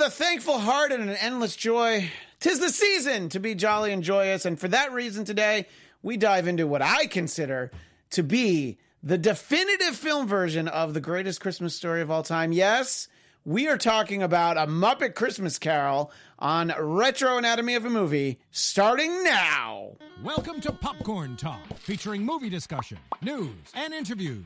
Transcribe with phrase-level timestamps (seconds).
[0.00, 2.10] with a thankful heart and an endless joy.
[2.38, 5.66] Tis the season to be jolly and joyous, and for that reason today,
[6.02, 7.70] we dive into what I consider
[8.10, 12.52] to be the definitive film version of the greatest Christmas story of all time.
[12.52, 13.08] Yes,
[13.44, 19.22] we are talking about a Muppet Christmas Carol on Retro Anatomy of a Movie, starting
[19.22, 19.96] now.
[20.22, 24.44] Welcome to Popcorn Talk, featuring movie discussion, news, and interviews.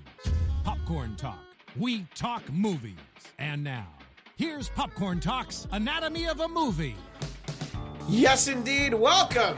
[0.64, 1.38] Popcorn Talk,
[1.78, 2.94] we talk movies.
[3.38, 3.86] And now,
[4.36, 6.96] here's Popcorn Talk's Anatomy of a Movie.
[8.08, 8.92] Yes, indeed.
[8.94, 9.56] Welcome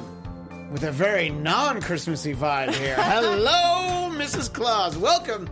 [0.71, 2.95] with a very non Christmassy vibe here.
[2.99, 4.53] Hello, Mrs.
[4.53, 4.97] Claus.
[4.97, 5.49] Welcome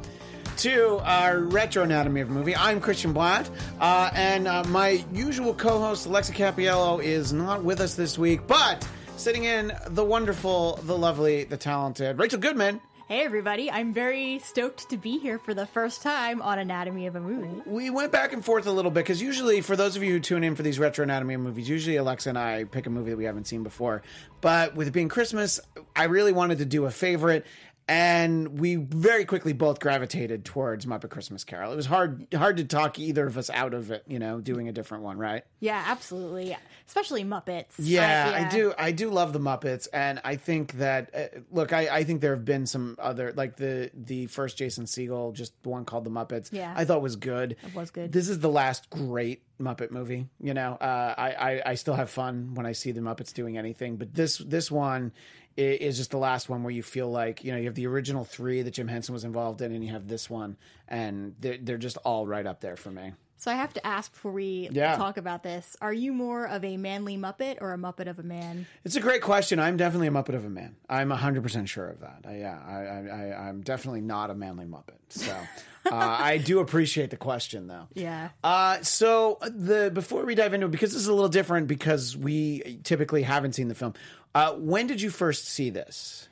[0.58, 2.54] to our Retro Anatomy of a Movie.
[2.54, 3.48] I'm Christian Blatt,
[3.80, 8.46] uh, and uh, my usual co host, Alexa Capiello, is not with us this week,
[8.46, 12.80] but sitting in the wonderful, the lovely, the talented Rachel Goodman.
[13.06, 17.16] Hey everybody, I'm very stoked to be here for the first time on Anatomy of
[17.16, 17.60] a Movie.
[17.66, 20.20] We went back and forth a little bit because usually, for those of you who
[20.20, 23.18] tune in for these retro anatomy movies, usually Alexa and I pick a movie that
[23.18, 24.00] we haven't seen before.
[24.40, 25.60] But with it being Christmas,
[25.94, 27.44] I really wanted to do a favorite,
[27.86, 31.72] and we very quickly both gravitated towards Muppet Christmas Carol.
[31.72, 34.68] It was hard hard to talk either of us out of it, you know, doing
[34.68, 35.44] a different one, right?
[35.60, 36.56] Yeah, absolutely.
[36.86, 37.74] Especially Muppets.
[37.78, 38.74] Yeah, I, I do.
[38.78, 42.34] I do love the Muppets, and I think that uh, look, I, I think there
[42.34, 46.10] have been some other like the the first Jason Segel, just the one called the
[46.10, 46.50] Muppets.
[46.52, 46.72] Yeah.
[46.74, 47.56] I thought was good.
[47.66, 48.12] It was good.
[48.12, 50.26] This is the last great Muppet movie.
[50.40, 53.58] You know, uh, I, I I still have fun when I see the Muppets doing
[53.58, 55.12] anything, but this this one
[55.56, 58.24] is just the last one where you feel like you know you have the original
[58.24, 60.56] three that Jim Henson was involved in, and you have this one,
[60.88, 63.12] and they're they're just all right up there for me.
[63.36, 64.96] So I have to ask before we Yeah.
[64.96, 68.22] talk about this: Are you more of a manly Muppet or a Muppet of a
[68.22, 68.66] man?
[68.84, 69.58] It's a great question.
[69.60, 70.76] I'm definitely a Muppet of a man.
[70.88, 72.24] I'm 100% sure of that.
[72.26, 74.94] I, yeah, I, I, I, I'm definitely not a manly Muppet.
[75.10, 75.30] So
[75.86, 77.88] uh, I do appreciate the question, though.
[77.92, 78.30] Yeah.
[78.42, 82.16] Uh, so the before we dive into it, because this is a little different, because
[82.16, 83.92] we typically haven't seen the film.
[84.34, 86.28] Uh, when did you first see this?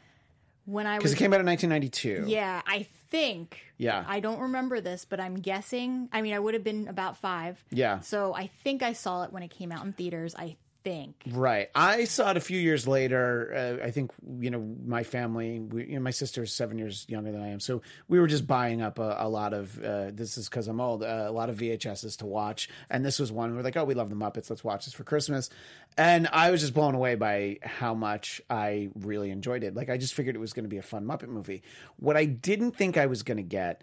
[0.65, 2.31] When I Because was it came out in 1992.
[2.31, 3.59] Yeah, I think.
[3.79, 4.05] Yeah.
[4.07, 6.09] I don't remember this, but I'm guessing.
[6.13, 7.63] I mean, I would have been about five.
[7.71, 8.01] Yeah.
[8.01, 10.35] So I think I saw it when it came out in theaters.
[10.37, 11.17] I think.
[11.31, 11.69] Right.
[11.75, 13.79] I saw it a few years later.
[13.81, 15.61] Uh, I think you know my family.
[15.61, 18.47] We, you know, my sister's seven years younger than I am, so we were just
[18.47, 19.83] buying up a, a lot of.
[19.83, 21.03] Uh, this is because I'm old.
[21.03, 23.55] Uh, a lot of VHSs to watch, and this was one.
[23.55, 24.51] We're like, oh, we love the Muppets.
[24.51, 25.51] Let's watch this for Christmas.
[25.99, 29.75] And I was just blown away by how much I really enjoyed it.
[29.75, 31.63] Like I just figured it was going to be a fun Muppet movie.
[31.97, 33.83] What I didn't think I was going to get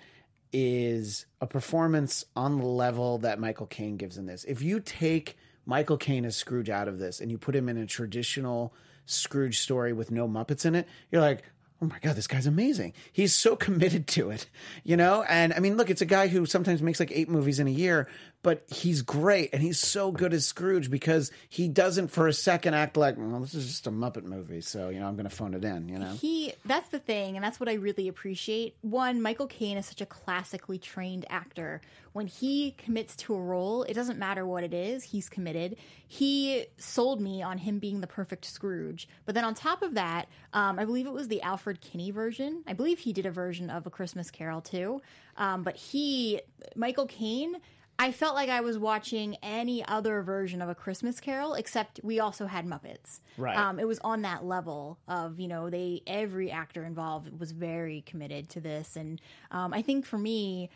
[0.52, 4.44] is a performance on the level that Michael Caine gives in this.
[4.46, 5.38] If you take
[5.69, 8.74] Michael Caine as Scrooge out of this and you put him in a traditional
[9.06, 11.44] Scrooge story with no Muppets in it, you're like,
[11.80, 12.94] oh my God, this guy's amazing.
[13.12, 14.47] He's so committed to it,
[14.84, 15.24] you know?
[15.30, 17.72] And I mean, look, it's a guy who sometimes makes like eight movies in a
[17.72, 18.07] year,
[18.41, 22.73] but he's great and he's so good as Scrooge because he doesn't for a second
[22.73, 24.61] act like, well, this is just a Muppet movie.
[24.61, 26.13] So, you know, I'm going to phone it in, you know?
[26.13, 28.75] He that's the thing, and that's what I really appreciate.
[28.81, 31.81] One, Michael Caine is such a classically trained actor.
[32.13, 35.75] When he commits to a role, it doesn't matter what it is, he's committed.
[36.07, 39.07] He sold me on him being the perfect Scrooge.
[39.25, 42.63] But then on top of that, um, I believe it was the Albert Finney version.
[42.66, 45.01] I believe he did a version of A Christmas Carol too.
[45.38, 46.41] Um, but he,
[46.75, 47.57] Michael Caine,
[48.02, 52.20] I felt like I was watching any other version of A Christmas Carol, except we
[52.22, 53.20] also had Muppets.
[53.38, 53.58] Right.
[53.58, 58.02] Um, it was on that level of you know they every actor involved was very
[58.06, 59.22] committed to this, and
[59.52, 60.70] um, I think for me,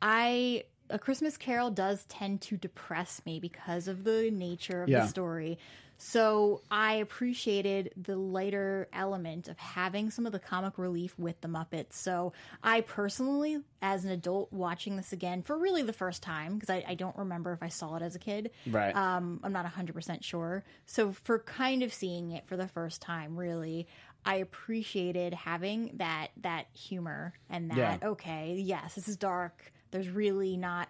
[0.00, 5.00] I A Christmas Carol does tend to depress me because of the nature of Yeah.
[5.02, 5.58] the story.
[6.02, 11.48] So I appreciated the lighter element of having some of the comic relief with the
[11.48, 11.92] Muppets.
[11.92, 16.70] So I personally, as an adult watching this again for really the first time, because
[16.70, 18.50] I, I don't remember if I saw it as a kid.
[18.66, 18.96] Right.
[18.96, 20.64] Um, I'm not 100% sure.
[20.86, 23.86] So for kind of seeing it for the first time, really,
[24.24, 28.08] I appreciated having that that humor and that Yeah.
[28.08, 29.70] okay, yes, this is dark.
[29.90, 30.88] There's really not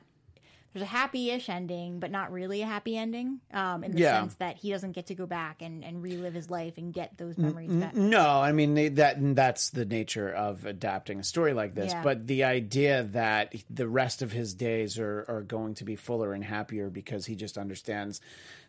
[0.73, 3.41] there's a happy-ish ending, but not really a happy ending.
[3.53, 4.21] Um, in the Yeah.
[4.21, 7.19] sense that he doesn't get to go back and, and relive his life and get
[7.19, 7.95] those memories back.
[7.95, 11.93] No, I mean they- that that's the nature of adapting a story like this.
[11.93, 12.03] Yeah.
[12.03, 16.33] But the idea that the rest of his days are are going to be fuller
[16.33, 18.21] and happier because he just understands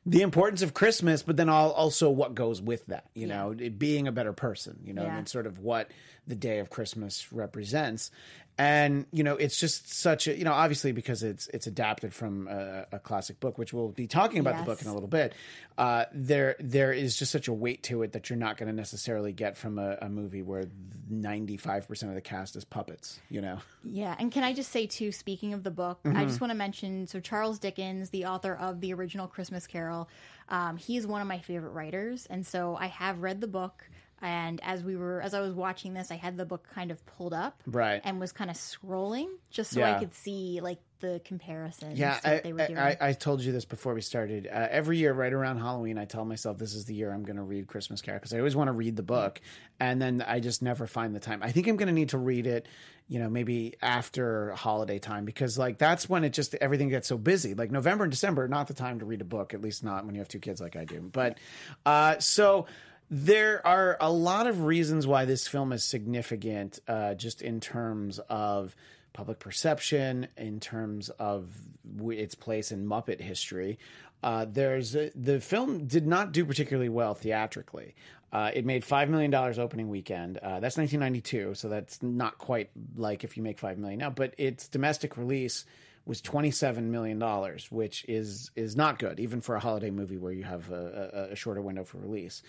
[0.04, 3.06] the importance of Christmas, but then also what goes with that.
[3.14, 4.80] You know, it being a better person.
[4.84, 5.18] You know, Yeah.
[5.20, 5.92] and sort of what
[6.26, 8.10] the day of Christmas represents.
[8.58, 12.48] And you know it's just such a you know obviously because it's it's adapted from
[12.48, 15.34] a, a classic book which we'll be talking about the book in a little bit
[15.78, 18.76] uh, there there is just such a weight to it that you're not going to
[18.76, 20.66] necessarily get from a, a movie where
[21.12, 25.12] 95% of the cast is puppets you know Yeah, and can I just say too,
[25.12, 26.18] speaking of the book, Mm-hmm.
[26.18, 30.10] I just want to mention so Charles Dickens, the author of the original Christmas Carol,
[30.50, 33.90] um, he's one of my favorite writers, and so I have read the book.
[34.22, 37.04] And as we were, as I was watching this, I had the book kind of
[37.06, 38.02] pulled up, Right.
[38.04, 39.96] and was kind of scrolling just so Yeah.
[39.96, 42.78] I could see like the comparison Yeah, I, they were I, doing.
[42.80, 44.46] I, I told you this before we started.
[44.48, 47.38] Uh, every year, right around Halloween, I tell myself this is the year I'm going
[47.38, 49.42] to read Christmas Carol because I always want to read the book,
[49.80, 51.42] and then I just never find the time.
[51.42, 52.68] I think I'm going to need to read it,
[53.08, 57.18] you know, maybe after holiday time because like that's when it just everything gets so
[57.18, 57.56] busy.
[57.56, 60.14] Like November and December, not the time to read a book, at least not when
[60.14, 61.10] you have two kids like I do.
[61.12, 61.40] But
[61.84, 62.68] uh, so
[63.14, 68.20] there are a lot of reasons why this film is significant, uh, just in terms
[68.30, 68.74] of
[69.12, 71.54] public perception, in terms of
[72.06, 73.78] its place in Muppet history.
[74.24, 77.96] Uh, there's a, the film did not do particularly well theatrically.
[78.32, 80.38] Uh, it made five million dollars opening weekend.
[80.38, 84.10] Uh, that's 1992, so that's not quite like if you make five million now.
[84.10, 85.66] But its domestic release
[86.06, 90.32] was 27 million dollars, which is is not good, even for a holiday movie where
[90.32, 92.42] you have a, a, a shorter window for release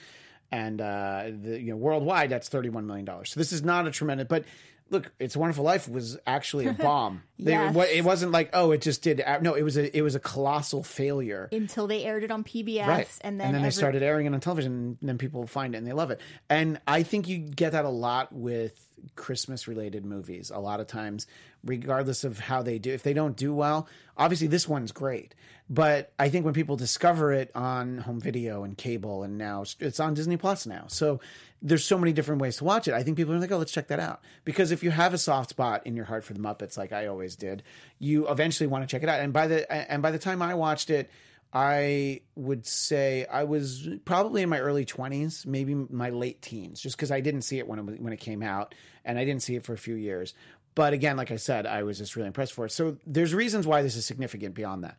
[0.53, 3.33] and uh, the, you know worldwide that's thirty one million dollars.
[3.33, 4.45] So this is not a tremendous, but
[4.91, 7.23] look, It's a Wonderful Life was actually a bomb.
[7.39, 7.75] They- Yes.
[7.75, 9.25] what- it wasn't like oh, it just did.
[9.41, 11.49] No, it was a it was a colossal failure.
[11.51, 14.41] until they aired it on PBS, Right, and then, they every- started airing it on
[14.41, 16.21] television, and then people find it and they love it.
[16.51, 18.79] And I think you get that a lot with
[19.17, 20.51] Christmas related movies.
[20.55, 21.27] A lot of times,
[21.65, 23.87] regardless of how they do, if they don't do well,
[24.17, 25.35] obviously this one's great.
[25.71, 30.01] But I think when people discover it on home video and cable, and now it's
[30.01, 31.21] on Disney Plus now, so
[31.63, 32.95] there's so many different ways to watch it.
[32.95, 34.21] I think people are like, oh, let's check that out.
[34.45, 37.07] Because if you have a soft spot in your heart for the Muppets, like I
[37.07, 37.63] always did,
[37.99, 39.21] you eventually want to check it out.
[39.21, 41.11] And by the and by the time I watched it.
[41.55, 46.97] I would say I was probably in my early 20s, maybe my late teens, just
[46.97, 48.75] because I didn't see it when it when it came out,
[49.05, 50.33] and I didn't see it for a few years.
[50.75, 52.73] But again, like I said, I was just really impressed for it.
[52.73, 54.97] So there's reasons why this is significant beyond that.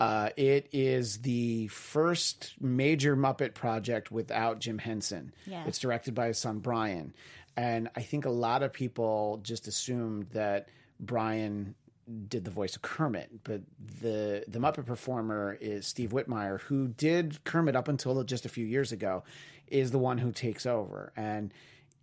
[0.00, 5.32] Uh, it is the first major Muppet project without Jim Henson.
[5.46, 5.64] Yeah.
[5.66, 7.14] It's directed by his son Brian,
[7.56, 11.76] and I think a lot of people just assumed that Brian
[12.28, 13.60] did the voice of Kermit, but
[14.00, 18.66] the the Muppet performer is Steve Whitmire, who did Kermit up until just a few
[18.66, 19.22] years ago,
[19.68, 21.52] is the one who takes over, and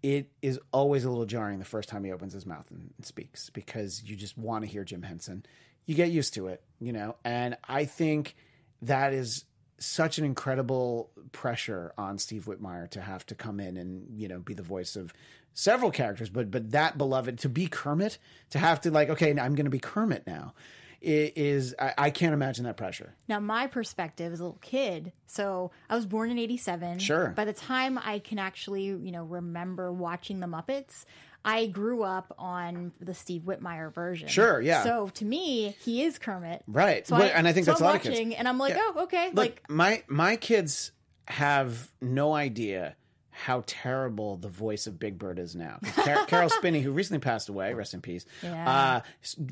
[0.02, 3.50] it is always a little jarring the first time he opens his mouth and, speaks
[3.50, 5.46] because you just want to hear Jim Henson.
[5.86, 8.36] You get used to it, you know, and I think
[8.82, 9.46] that is
[9.80, 14.40] such an incredible pressure on Steve Whitmire to have to come in and you know
[14.40, 15.14] be the voice of
[15.54, 18.18] several characters, but but that beloved to be Kermit,
[18.52, 20.54] to have to like okay, I'm going to be Kermit now,
[21.02, 23.14] is I, I can't imagine that pressure.
[23.28, 27.00] Now, my perspective as a little kid, so I was born in 87.
[27.00, 27.30] Sure.
[27.36, 31.06] By the time I can actually, you know, remember watching the Muppets,
[31.46, 34.28] I grew up on the Steve Whitmire version.
[34.28, 34.84] Sure, yeah.
[34.84, 36.64] So to me, he is Kermit.
[36.68, 37.08] Right.
[37.08, 38.14] So Well, and I think so that's I'm a lot of kids.
[38.16, 38.82] watching, And I'm like, Yeah.
[38.96, 39.28] oh, okay.
[39.28, 40.92] Look, like, my my kids
[41.28, 42.96] have no idea
[43.46, 45.80] how terrible the voice of Big Bird is now.
[45.96, 48.70] Car- Caroll Spinney, who recently passed away, rest in peace, Yeah.
[48.70, 49.02] uh,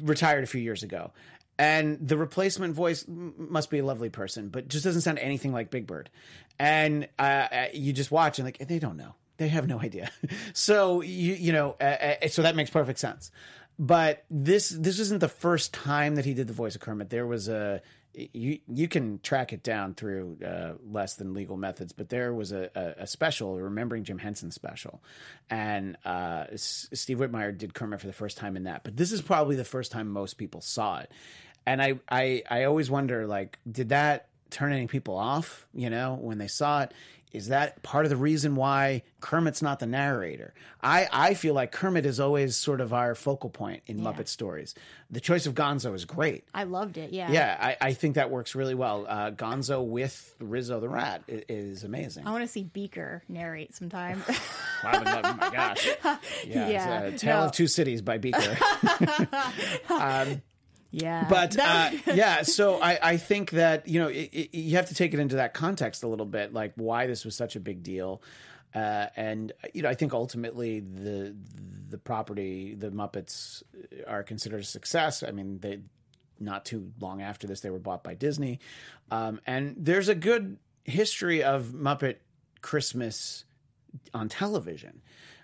[0.01, 1.11] retired a few years ago.
[1.57, 5.71] And the replacement voice must be a lovely person, but just doesn't sound anything like
[5.71, 6.09] Big Bird.
[6.59, 10.11] And uh, uh, you just watch and like they don't know, they have no idea.
[10.53, 11.83] so you you know, uh,
[12.23, 13.31] uh, so that makes perfect sense.
[13.79, 17.09] But this this isn't the first time that he did the voice of Kermit.
[17.09, 17.81] There was a
[18.33, 22.51] you you can track it down through uh, less than legal methods, but there was
[22.51, 25.01] a, a, a special, a remembering Jim Henson special,
[25.49, 28.83] and uh, S- Steve Whitmire did Kermit for the first time in that.
[28.83, 31.11] But this is probably the first time most people saw it,
[31.65, 35.67] and I I, I always wonder like, did that turn any people off?
[35.73, 36.93] You know, when they saw it.
[37.33, 40.53] Is that part of the reason why Kermit's not the narrator?
[40.81, 44.73] I, I feel like Kermit is always sort of our focal point in Muppet stories.
[45.11, 46.45] The choice of Gonzo is great.
[46.53, 47.11] I loved it.
[47.11, 47.29] Yeah.
[47.31, 49.05] Yeah, I, I think that works really well.
[49.07, 52.25] Uh, Gonzo with Rizzo the Rat i- is amazing.
[52.25, 54.23] I want to see Beaker narrate sometime.
[54.83, 55.87] I would love, oh my gosh.
[56.45, 57.45] Yeah, Yeah, Tale no.
[57.47, 58.57] of Two Cities by Beaker.
[60.91, 61.27] yeah.
[61.29, 64.95] but uh, yeah, so I, I think that you know it, it, you have to
[64.95, 67.83] take it into that context a little bit, like why this was such a big
[67.83, 68.21] deal,
[68.73, 71.35] uh, and you know I think ultimately the
[71.89, 73.63] the property, the Muppets,
[74.07, 75.23] are considered a success.
[75.23, 75.79] I mean, they
[76.39, 78.59] not too long after this they were bought by Disney,
[79.11, 82.17] um, and there's a good history of Muppet
[82.61, 83.45] Christmas
[84.13, 85.01] on television.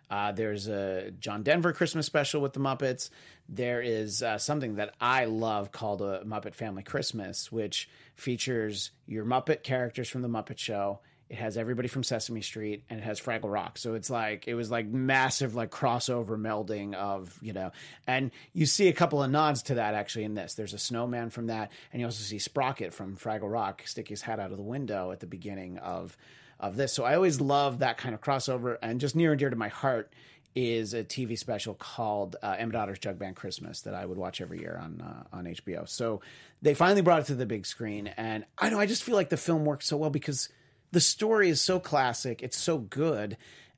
[0.10, 3.10] Uh, there's a John Denver Christmas special with the Muppets.
[3.50, 9.26] There is uh, something that I love called a Muppet Family Christmas, which features your
[9.26, 11.00] Muppet characters from the Muppet Show.
[11.30, 13.78] It has everybody from Sesame Street and it has Fraggle Rock.
[13.78, 17.72] So it's like it was like massive like crossover melding of, you know.
[18.06, 20.54] And you see a couple of nods to that actually in this.
[20.54, 24.22] There's a snowman from that and you also see Sprocket from Fraggle Rock stick his
[24.22, 26.16] head out of the window at the beginning of
[26.60, 26.94] of this.
[26.94, 29.70] So I always love that kind of crossover and just near and dear to my
[29.70, 30.14] heart
[30.56, 34.42] is a TV special called uh, Emmett Otter's Jug Band Christmas that I would watch
[34.42, 35.88] every year on uh, on HBO.
[35.88, 36.22] So
[36.62, 39.30] they finally brought it to the big screen, and I know I just feel like
[39.30, 40.50] the film works so well because
[40.92, 43.38] the story is so classic, it's so good,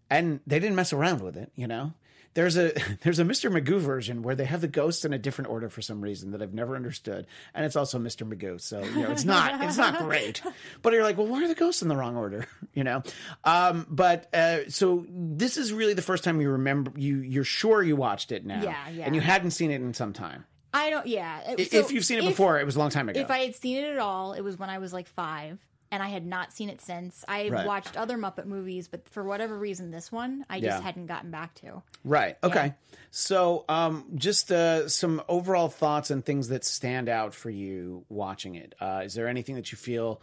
[0.09, 1.51] and they didn't mess around with it.
[1.55, 1.93] You know,
[2.35, 3.51] there's a there's a Mr.
[3.51, 6.41] Magoo version where they have the ghosts in a different order for some reason that
[6.43, 7.25] I've never understood,
[7.55, 8.27] and it's also Mr.
[8.31, 8.61] Magoo.
[8.61, 10.43] So you know, it's not it's not great,
[10.83, 12.45] but you're like, well, why are the ghosts in the wrong order?
[12.75, 13.03] You know,
[13.45, 17.81] um, but uh, so this is really the first time you remember you you're sure
[17.81, 19.05] you watched it now, Yeah, yeah.
[19.05, 20.43] and you hadn't seen it in some time.
[20.73, 21.07] I don't.
[21.07, 21.39] Yeah.
[21.47, 23.17] I- if you've seen it before, it was a long time ago.
[23.21, 25.57] if I had seen it at all, it was when I was like five,
[25.91, 27.23] and I had not seen it since.
[27.27, 27.65] I Right.
[27.65, 30.81] watched other Muppet movies, but for whatever reason, this one I just Yeah.
[30.81, 31.83] hadn't gotten back to.
[32.03, 32.37] Right.
[32.43, 32.73] Okay.
[33.11, 38.55] So, um, just uh, some overall thoughts and things that stand out for you watching
[38.55, 38.75] it.
[38.79, 40.21] Uh, is there anything that you feel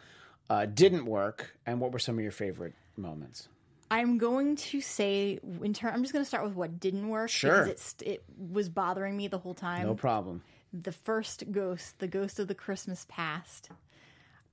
[0.50, 3.48] uh, didn't work, and what were some of your favorite moments?
[3.90, 5.94] I'm going to say in turn.
[5.94, 7.64] I'm just going to start with what didn't work Sure.
[7.64, 9.86] because it was bothering me the whole time.
[9.86, 10.42] No problem.
[10.74, 13.68] the first ghost, the ghost of the Christmas past.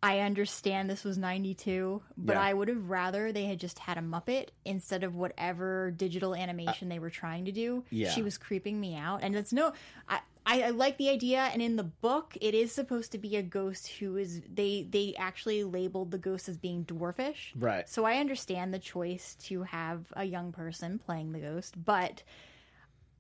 [0.01, 2.41] I understand this was 92, but Yeah.
[2.41, 6.87] I would have rather they had just had a Muppet instead of whatever digital animation
[6.87, 7.83] they were trying to do.
[7.89, 8.11] yeah.
[8.11, 9.19] She was creeping me out.
[9.23, 9.73] And it's no,
[10.07, 11.39] I, I, I like the idea.
[11.51, 15.15] And in the book, it is supposed to be a ghost who is, they, they
[15.17, 17.51] actually labeled the ghost as being dwarfish.
[17.55, 17.87] Right.
[17.89, 22.23] So I understand the choice to have a young person playing the ghost, but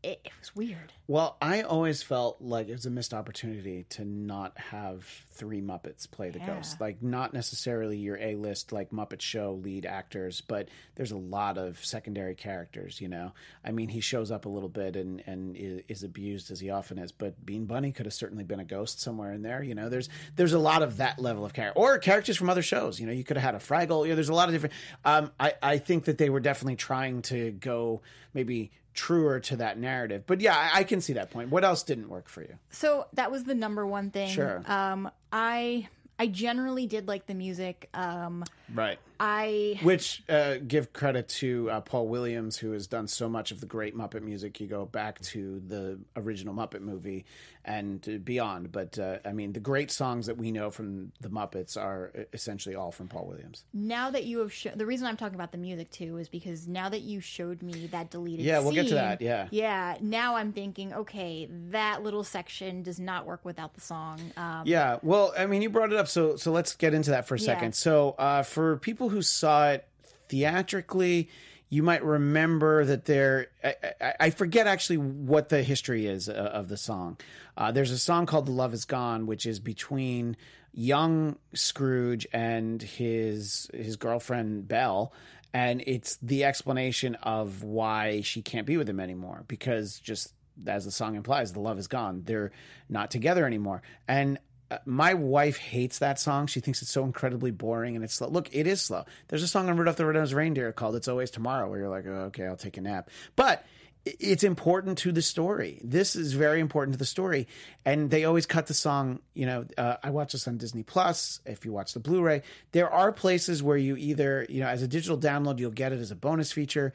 [0.03, 0.93] it, it was weird.
[1.07, 6.09] Well, I always felt like it was a missed opportunity to not have three Muppets
[6.09, 6.55] play the Yeah.
[6.55, 6.79] ghost.
[6.79, 11.57] Like, not necessarily your A list, like Muppet Show lead actors, but there's a lot
[11.57, 13.33] of secondary characters, you know?
[13.65, 16.99] I mean, he shows up a little bit and, and is abused as he often
[16.99, 19.89] is, but Bean Bunny could have certainly been a ghost somewhere in there, you know?
[19.89, 21.79] There's there's a lot of that level of character.
[21.79, 23.13] Or characters from other shows, you know?
[23.13, 24.73] You could have had a Fraggle, you know, there's a lot of different.
[25.03, 28.01] Um, I, I think that they were definitely trying to go
[28.33, 30.23] maybe truer to that narrative.
[30.27, 31.49] But yeah, I, I can see that point.
[31.49, 32.55] What else didn't work for you?
[32.71, 34.29] So that was the number one thing.
[34.29, 34.63] Sure.
[34.67, 37.89] Um, I I generally did like the music.
[37.93, 38.43] Um,
[38.73, 38.99] Right.
[39.19, 43.59] I Which uh, give credit to uh, Paul Williams, who has done so much of
[43.59, 44.59] the great Muppet music.
[44.59, 47.25] You go back to the original Muppet movie
[47.65, 48.71] and uh, beyond.
[48.71, 52.21] But uh, I mean, the great songs that we know from the Muppets are uh,
[52.33, 53.65] essentially all from Paul Williams.
[53.73, 56.67] now that you have shown the reason I'm talking about the music too is because
[56.67, 59.47] now that you showed me that deleted Yeah, we'll get to scene, that, yeah.
[59.51, 64.63] yeah now I'm thinking okay that little section does not work without the song um,
[64.65, 67.35] Yeah, well, I mean, you brought it up, so so let's get into that for
[67.35, 67.45] a Yeah.
[67.45, 67.75] second.
[67.75, 69.87] So, uh, for people who saw it
[70.27, 71.29] theatrically,
[71.69, 73.47] you might remember that there.
[73.63, 77.17] I, I, I forget actually what the history is uh, of the song.
[77.55, 80.35] Uh, there's a song called "The Love Is Gone," which is between
[80.73, 85.13] young Scrooge and his his girlfriend Belle.
[85.51, 90.33] And it's the explanation of why she can't be with him anymore because just
[90.67, 92.23] as the song implies, the love is gone.
[92.25, 92.51] They're
[92.87, 93.81] not together anymore.
[94.07, 94.37] And
[94.85, 96.47] my wife hates that song.
[96.47, 98.29] She thinks it's so incredibly boring and it's slow.
[98.29, 99.05] Look, it is slow.
[99.27, 102.05] There's a song on Rudolph the Red-Nosed Reindeer called "It's Always Tomorrow," where you're like,
[102.07, 103.65] oh, "Okay, I'll take a nap," but
[104.05, 105.81] it's important to the story.
[105.83, 107.47] This is very important to the story,
[107.85, 109.19] and they always cut the song.
[109.33, 111.41] You know, uh, I watch this on Disney Plus.
[111.45, 114.87] If you watch the Blu-ray, there are places where you either, you know, as a
[114.87, 116.93] digital download, you'll get it as a bonus feature.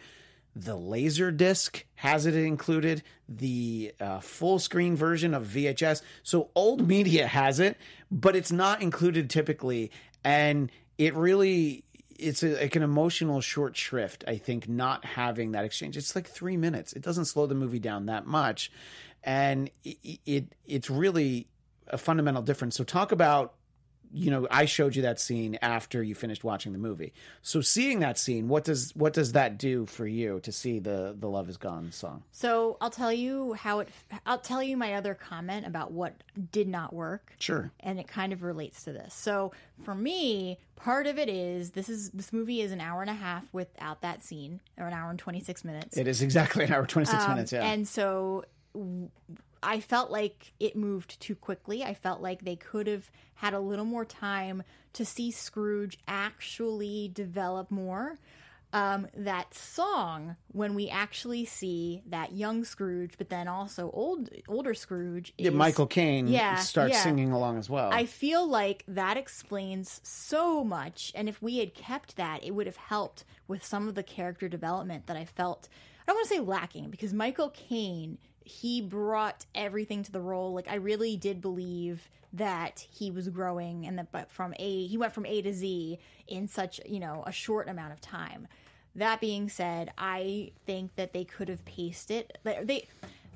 [0.56, 3.02] The laser disc has it included.
[3.28, 6.02] The uh, full screen version of VHS.
[6.23, 7.76] So old media has it,
[8.11, 9.90] but it's not included typically.
[10.23, 11.84] And it really,
[12.18, 14.25] it's a, like an emotional short shrift.
[14.28, 15.96] I think not having that exchange.
[15.96, 16.92] It's like three minutes.
[16.92, 18.70] It doesn't slow the movie down that much,
[19.23, 21.49] and it, it it's really
[21.88, 22.76] a fundamental difference.
[22.76, 23.54] So talk about
[24.16, 27.12] you know i showed you that scene after you finished watching the movie.
[27.42, 31.16] So seeing that scene what does what does that do for you to see the
[31.18, 32.23] the love is gone song?
[32.30, 33.88] So I'll tell you how it
[34.25, 36.14] I'll tell you my other comment about what
[36.52, 37.33] did not work.
[37.40, 37.73] Sure.
[37.80, 39.14] And it kind of relates to this.
[39.14, 39.50] So
[39.83, 43.14] for me, part of it is this is this movie is an hour and a
[43.14, 45.97] half without that scene, or an hour and twenty six minutes.
[45.97, 47.64] it is exactly an hour 26 Um, minutes yeah.
[47.64, 48.44] And so
[49.64, 51.83] I felt like it moved too quickly.
[51.83, 54.62] I felt like they could have had a little more time
[54.94, 58.18] to see Scrooge actually develop more.
[58.73, 64.75] um, that song when we actually see that young Scrooge, but then also old older
[64.75, 65.33] Scrooge.
[65.38, 67.02] Is, Yeah, Michael Caine Yeah, starts yeah.
[67.04, 67.90] singing along as well.
[67.92, 72.66] I feel like that explains so much, and if we had kept that, it would
[72.66, 75.68] have helped with some of the character development that I felt.
[76.02, 80.53] I don't want to say lacking because Michael Caine he brought everything to the role.
[80.53, 84.97] Like I really did believe that he was growing, and that but from A he
[84.97, 85.99] went from A to Z
[86.29, 88.47] in such you know a short amount of time.
[88.95, 92.39] That being said, I think that they could have paced it.
[92.45, 92.87] They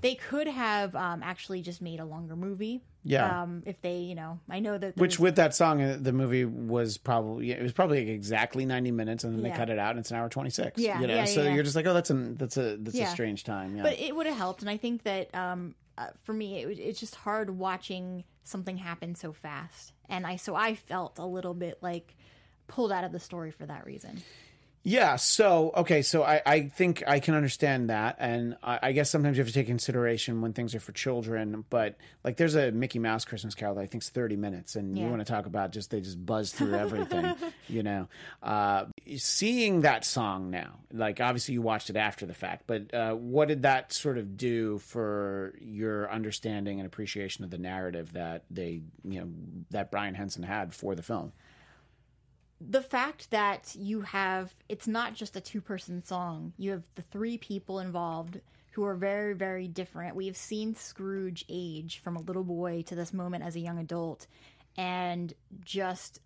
[0.00, 2.82] they could have um, actually just made a longer movie.
[3.08, 3.42] Yeah.
[3.42, 6.44] Um, if they, you know, I know that Which with that song, uh, the movie
[6.44, 10.00] was probably it was probably exactly ninety minutes, and then they cut it out, and
[10.00, 10.78] it's an hour twenty six.
[10.78, 11.54] Yeah, you know, yeah, so yeah.
[11.54, 13.76] you're just like, oh, that's a that's a that's a strange time.
[13.76, 16.78] Yeah, but it would have helped, and I think that um, uh, for me, it,
[16.78, 21.54] it's just hard watching something happen so fast, and I so I felt a little
[21.54, 22.14] bit like
[22.66, 24.22] pulled out of the story for that reason.
[24.88, 25.16] Yeah.
[25.16, 26.00] So okay.
[26.00, 29.48] So I, I think I can understand that, and I, I guess sometimes you have
[29.48, 31.66] to take consideration when things are for children.
[31.68, 35.06] But like, there's a Mickey Mouse Christmas Carol that I think's 30 minutes, and you
[35.06, 37.34] want to talk about just they just buzz through everything.
[37.68, 38.08] you know,
[38.42, 38.86] uh,
[39.18, 43.48] seeing that song now, like obviously you watched it after the fact, but uh, what
[43.48, 48.80] did that sort of do for your understanding and appreciation of the narrative that they,
[49.04, 49.28] you know,
[49.70, 51.32] that Brian Henson had for the film?
[52.60, 56.52] The fact that you have it's not just a two person song.
[56.56, 58.40] You have the three people involved
[58.72, 60.16] who are very very different.
[60.16, 63.78] We have seen scrooge age from a little boy to this moment as a young
[63.78, 64.26] adult
[64.76, 65.32] and
[65.64, 66.20] just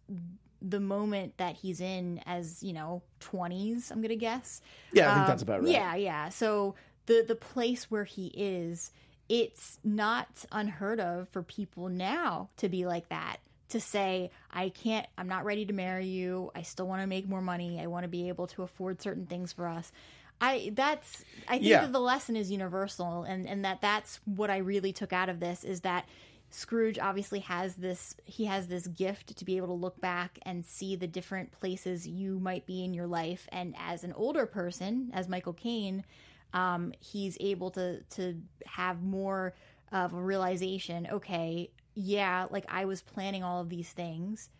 [0.61, 4.61] the moment that he's in as you know 20s i'm gonna guess.
[4.93, 5.71] Yeah, I think Um, that's about right.
[5.73, 6.29] yeah yeah.
[6.29, 6.75] So
[7.07, 8.91] the the place where he is
[9.29, 13.39] it's not unheard of for people now to be like that
[13.73, 16.51] to say i can't i'm not ready to marry you.
[16.55, 17.81] I still want to make more money.
[17.81, 19.93] I want to be able to afford certain things for us.
[20.41, 21.83] I that's i think Yeah.
[21.83, 25.41] that the lesson is universal and and that that's what i really took out of
[25.41, 26.07] this is that
[26.55, 30.67] Scrooge obviously has this he has this gift to be able to look back and
[30.67, 33.49] see the different places you might be in your life.
[33.51, 36.05] And as an older person as Michael Caine
[36.53, 38.37] um, he's able to to
[38.67, 39.55] have more
[39.93, 44.51] of a realization okay yeah like I was planning all of these things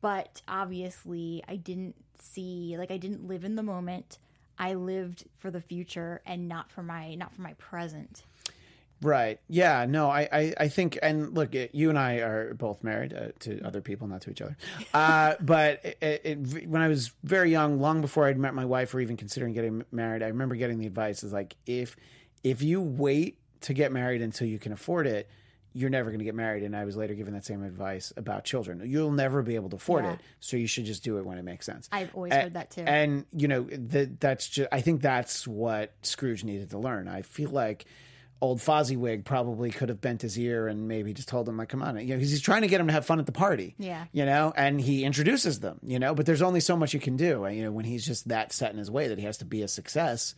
[0.00, 4.18] but obviously I didn't see like I didn't live in the moment
[4.58, 8.24] I lived for the future and not for my not for my present
[9.04, 9.38] Right.
[9.48, 9.84] Yeah.
[9.86, 13.28] No, I, I, I think, and look, it, you and I are both married uh,
[13.40, 14.56] to other people, not to each other.
[14.94, 18.94] Uh, but it, it, when I was very young, long before I'd met my wife
[18.94, 21.96] or even considering getting married, I remember getting the advice is like, if,
[22.44, 25.28] if you wait to get married until you can afford it,
[25.76, 26.62] you're never going to get married.
[26.62, 28.80] And I was later given that same advice about children.
[28.84, 30.12] You'll never be able to afford Yeah.
[30.12, 30.20] it.
[30.40, 31.88] So you should just do it when it makes sense.
[31.90, 32.82] I've always A- heard that too.
[32.86, 34.68] And you know that that's just.
[34.72, 37.08] I think that's what Scrooge needed to learn.
[37.08, 37.86] I feel like
[38.40, 41.82] old Fozziwig probably could have bent his ear and maybe just told him like, "Come
[41.82, 43.74] on," you know, because he's trying to get him to have fun at the party.
[43.78, 44.04] Yeah.
[44.12, 45.78] you know, and he introduces them.
[45.82, 47.46] You know, but there's only so much you can do.
[47.50, 49.62] You know, when he's just that set in his way that he has to be
[49.62, 50.34] a success.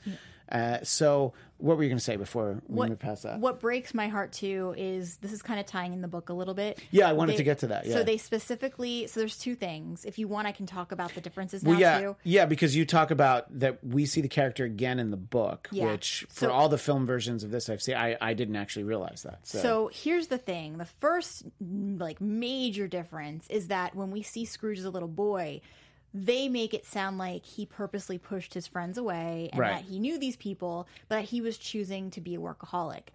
[0.50, 3.40] Uh, so, what were you going to say before we what, move past that?
[3.40, 6.32] what breaks my heart too is this is kind of tying in the book a
[6.34, 6.78] little bit.
[6.90, 7.94] Yeah, I wanted They- to get to that, yeah.
[7.94, 10.04] So they specifically so there's two things.
[10.04, 12.16] If you want, I can talk about the differences now Well, yeah, too.
[12.24, 15.86] yeah, because you talk about that we see the character again in the book, Yeah.
[15.90, 18.84] which for So- all the film versions of this I've seen, I, I didn't actually
[18.84, 19.40] realize that.
[19.46, 24.44] So, So here's the thing: the first like major difference is that when we see
[24.44, 25.60] Scrooge as a little boy,
[26.24, 29.74] they make it sound like he purposely pushed his friends away and Right.
[29.76, 33.08] that he knew these people, but he was choosing to be a workaholic.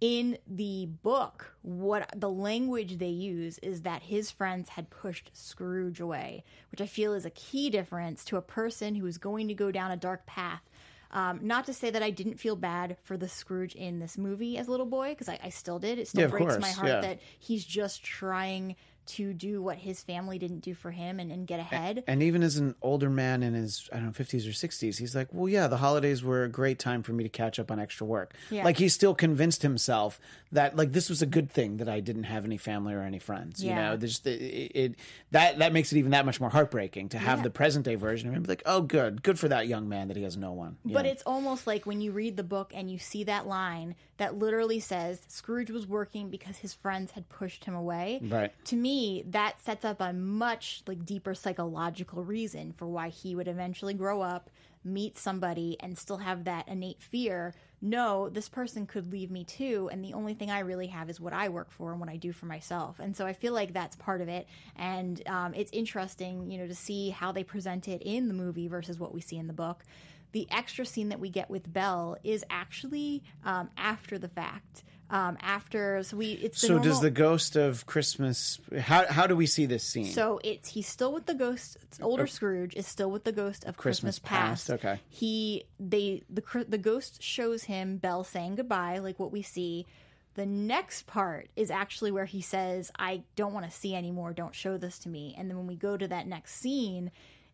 [0.00, 6.00] In the book, what the language they use is that his friends had pushed Scrooge
[6.00, 9.54] away, which I feel is a key difference to a person who is going to
[9.54, 10.62] go down a dark path
[11.10, 14.58] um, not to say that I didn't feel bad for the Scrooge in this movie
[14.58, 15.98] as a little boy, because I, I still did.
[15.98, 17.00] It still Yeah, breaks course, my heart yeah.
[17.00, 18.76] that he's just trying
[19.08, 22.04] to do what his family didn't do for him and, and get ahead.
[22.06, 25.14] and even as an older man in his I don't know fifties or sixties, he's
[25.16, 27.78] like, well, yeah, the holidays were a great time for me to catch up on
[27.80, 28.34] extra work.
[28.50, 28.64] Yeah.
[28.64, 30.20] Like he still convinced himself
[30.52, 33.18] that like this was a good thing that I didn't have any family or any
[33.18, 33.62] friends.
[33.64, 34.94] You know, there's it, it
[35.30, 37.44] that that makes it even that much more heartbreaking to have Yeah.
[37.44, 40.08] the present day version of him be like, oh, good, good for that young man
[40.08, 40.76] that he has no one.
[40.84, 41.10] But know?
[41.10, 44.80] it's almost like when you read the book and you see that line that literally
[44.80, 48.20] says Scrooge was working because his friends had pushed him away.
[48.22, 48.52] Right.
[48.66, 53.48] To me, that sets up a much like deeper psychological reason for why he would
[53.48, 54.50] eventually grow up,
[54.84, 57.54] meet somebody, and still have that innate fear.
[57.80, 61.20] No, this person could leave me too, and the only thing I really have is
[61.20, 62.98] what I work for and what I do for myself.
[62.98, 66.66] And so I feel like that's part of it, and um, it's interesting, you know,
[66.66, 69.52] to see how they present it in the movie versus what we see in the
[69.52, 69.84] book.
[70.32, 74.84] The extra scene that we get with Belle is actually um, after the fact.
[75.10, 78.60] Um, after so we it's the So does the ghost of Christmas?
[78.78, 80.04] How how do we see this scene?
[80.04, 81.78] so it's he's still with the ghost.
[82.02, 84.20] Older Scrooge is still with the ghost of Christmas, Oh.
[84.20, 84.84] Christmas Past, Past.
[84.84, 85.00] okay.
[85.08, 89.86] He they the the ghost shows him Belle saying goodbye, like what we see.
[90.34, 94.34] The next part is actually where he says, "I don't want to see anymore.
[94.34, 97.12] Don't show this to me." And then when we go to that next scene.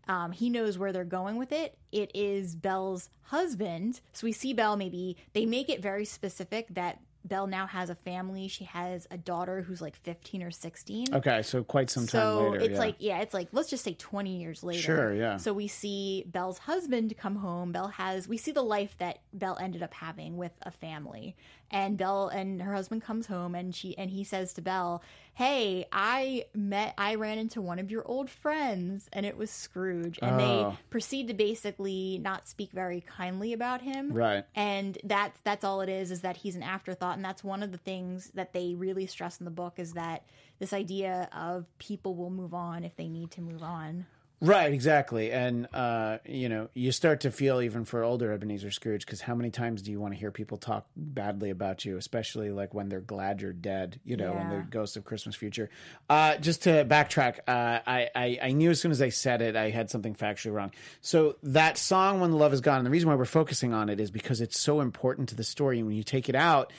[0.08, 1.76] Um, he knows where they're going with it.
[1.92, 4.00] It is Belle's husband.
[4.12, 7.94] So we see Belle maybe, they make it very specific that Belle now has a
[7.94, 8.48] family.
[8.48, 12.50] She has a daughter who's like 15 or 16 okay, so quite some time so
[12.50, 12.64] later.
[12.64, 12.78] it's yeah.
[12.78, 15.38] like yeah it's like let's just say 20 years later Sure, yeah.
[15.38, 19.56] so we see belle's husband come home belle has we see the life that belle
[19.58, 21.34] ended up having with a family
[21.70, 25.02] and belle and her husband comes home and she and he says to belle
[25.34, 30.18] hey i met i ran into one of your old friends and it was scrooge
[30.22, 30.76] and they Oh.
[30.90, 34.44] proceed to basically not speak very kindly about him Right.
[34.54, 37.72] and that's that's all it is is that he's an afterthought and that's one of
[37.72, 40.24] the things that they really stress in the book is that
[40.60, 44.06] this idea of people will move on if they need to move on
[44.44, 45.32] Right, exactly.
[45.32, 49.34] And, uh, you know, you start to feel even for older Ebenezer Scrooge, because how
[49.34, 52.90] many times do you want to hear people talk badly about you, especially like when
[52.90, 54.56] they're glad you're dead, you know, when Yeah.
[54.58, 55.70] the ghost of Christmas future.
[56.10, 59.56] Uh, just to backtrack, uh, I, I, I knew as soon as I said it,
[59.56, 60.72] I had something factually wrong.
[61.00, 63.88] So that song, When the Love Is Gone, and the reason why we're focusing on
[63.88, 65.78] it is because it's so important to the story.
[65.78, 66.70] And when you take it out,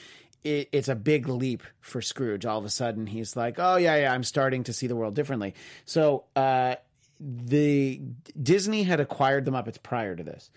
[0.44, 2.46] it, it's a big leap for Scrooge.
[2.46, 5.16] All of a sudden, he's like, "Oh yeah, yeah, I'm starting to see the world
[5.16, 5.54] differently."
[5.86, 6.76] So uh,
[7.20, 8.00] the
[8.40, 10.50] Disney had acquired the Muppets prior to this.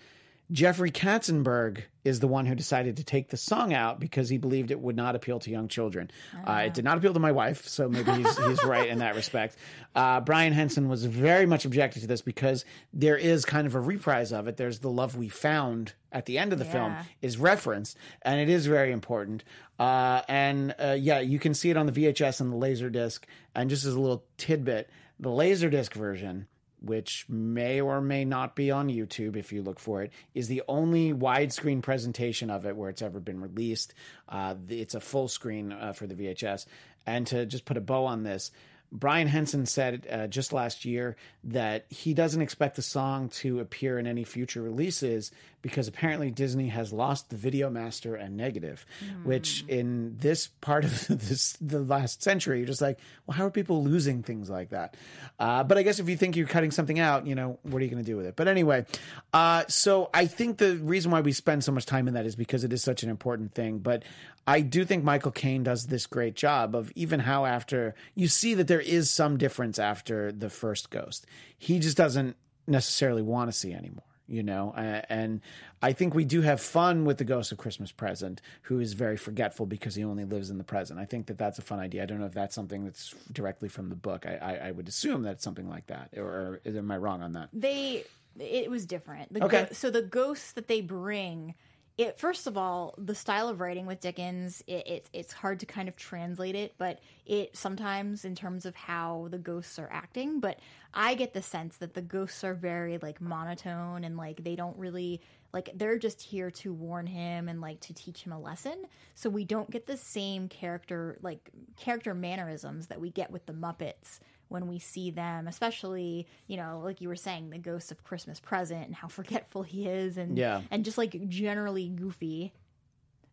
[0.51, 4.71] Jeffrey Katzenberg is the one who decided to take the song out because he believed
[4.71, 6.09] it would not appeal to young children.
[6.43, 9.13] Uh, it did not appeal to my wife, so maybe he's, he's right in that
[9.13, 9.57] respect.
[9.93, 13.79] Uh, Brian Henson was very much objected to this because there is kind of a
[13.79, 14.57] reprise of it.
[14.57, 18.49] There's the love we found at the end of the film is referenced, and it
[18.49, 19.43] is very important.
[19.77, 23.19] Uh, and uh, yeah, you can see it on the VHS and the Laserdisc.
[23.53, 26.47] And just as a little tidbit, the Laserdisc version,
[26.81, 30.63] which may or may not be on YouTube if you look for it, is the
[30.67, 33.93] only widescreen presentation of it where it's ever been released.
[34.27, 36.65] Uh, it's a full screen uh, for the VHS.
[37.05, 38.51] And to just put a bow on this,
[38.91, 43.99] Brian Henson said uh, just last year that he doesn't expect the song to appear
[43.99, 45.31] in any future releases
[45.61, 48.85] because apparently Disney has lost the video master and negative,
[49.23, 53.51] which in this part of this the last century, you're just like, well, how are
[53.51, 54.95] people losing things like that?
[55.39, 57.85] Uh, but I guess if you think you're cutting something out, you know, what are
[57.85, 58.35] you going to do with it?
[58.35, 58.85] But anyway,
[59.33, 62.35] uh, so I think the reason why we spend so much time in that is
[62.35, 63.79] because it is such an important thing.
[63.79, 64.03] But
[64.47, 68.53] I do think Michael Caine does this great job of even how after you see
[68.55, 71.25] that there is some difference after the first Ghost,
[71.57, 74.03] he just doesn't necessarily want to see anymore.
[74.29, 75.41] You know, and
[75.81, 79.17] I think we do have fun with the Ghost of Christmas Present, who is very
[79.17, 80.99] forgetful because he only lives in the present.
[80.99, 82.03] I think that that's a fun idea.
[82.03, 84.27] I don't know if that's something that's directly from the book.
[84.27, 87.23] I, I, I would assume that it's something like that, or, or am I wrong
[87.23, 87.49] on that?
[87.53, 88.03] they
[88.39, 89.63] it was different the Okay.
[89.63, 91.55] go- so the ghosts that they bring
[91.99, 95.65] it first of all the style of writing with dickens it, it, it's hard to
[95.65, 100.39] kind of translate it but it sometimes in terms of how the ghosts are acting
[100.39, 100.59] but
[100.93, 104.77] i get the sense that the ghosts are very like monotone and like they don't
[104.77, 105.21] really
[105.53, 108.85] like they're just here to warn him and like to teach him a lesson.
[109.15, 113.53] So we don't get the same character like character mannerisms that we get with the
[113.53, 118.03] muppets when we see them, especially, you know, like you were saying, the ghost of
[118.03, 120.61] Christmas present and how forgetful he is and Yeah.
[120.71, 122.51] and just like generally goofy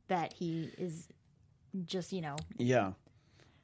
[0.09, 1.09] that he is
[1.85, 2.93] just, you know, Yeah.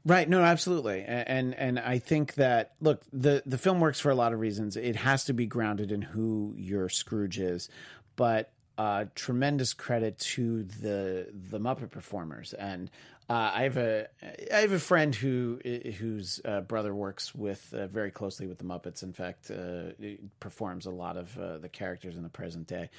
[0.04, 0.28] Right.
[0.28, 1.02] No, absolutely.
[1.02, 4.76] And and I think that look, the the film works for a lot of reasons.
[4.76, 7.68] It has to be grounded in who your Scrooge is,
[8.16, 12.52] but uh, tremendous credit to the the Muppet performers.
[12.54, 12.90] And
[13.28, 14.08] uh, I have a
[14.52, 15.60] I have a friend who
[15.98, 19.02] whose uh, brother works with uh, very closely with the Muppets.
[19.02, 19.92] In fact, uh,
[20.40, 22.90] performs a lot of uh, the characters in the present day.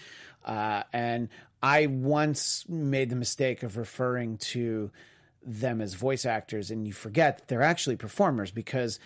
[0.45, 1.29] Uh, and
[1.61, 4.91] I once made the mistake of referring to
[5.45, 8.99] them as voice actors and you forget that they're actually performers because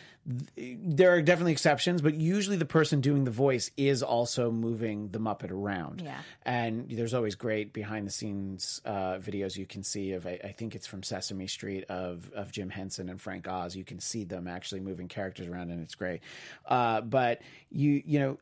[0.56, 5.10] th- there are definitely exceptions but usually the person doing the voice is also moving
[5.10, 6.20] the muppet around Yeah.
[6.46, 10.52] and there's always great behind the scenes uh, videos you can see of I, I
[10.52, 13.76] think it's from Sesame Street of of Jim Henson and Frank Oz.
[13.76, 16.22] You can see them actually moving characters around, and it's great.
[16.66, 18.38] Uh, but you you know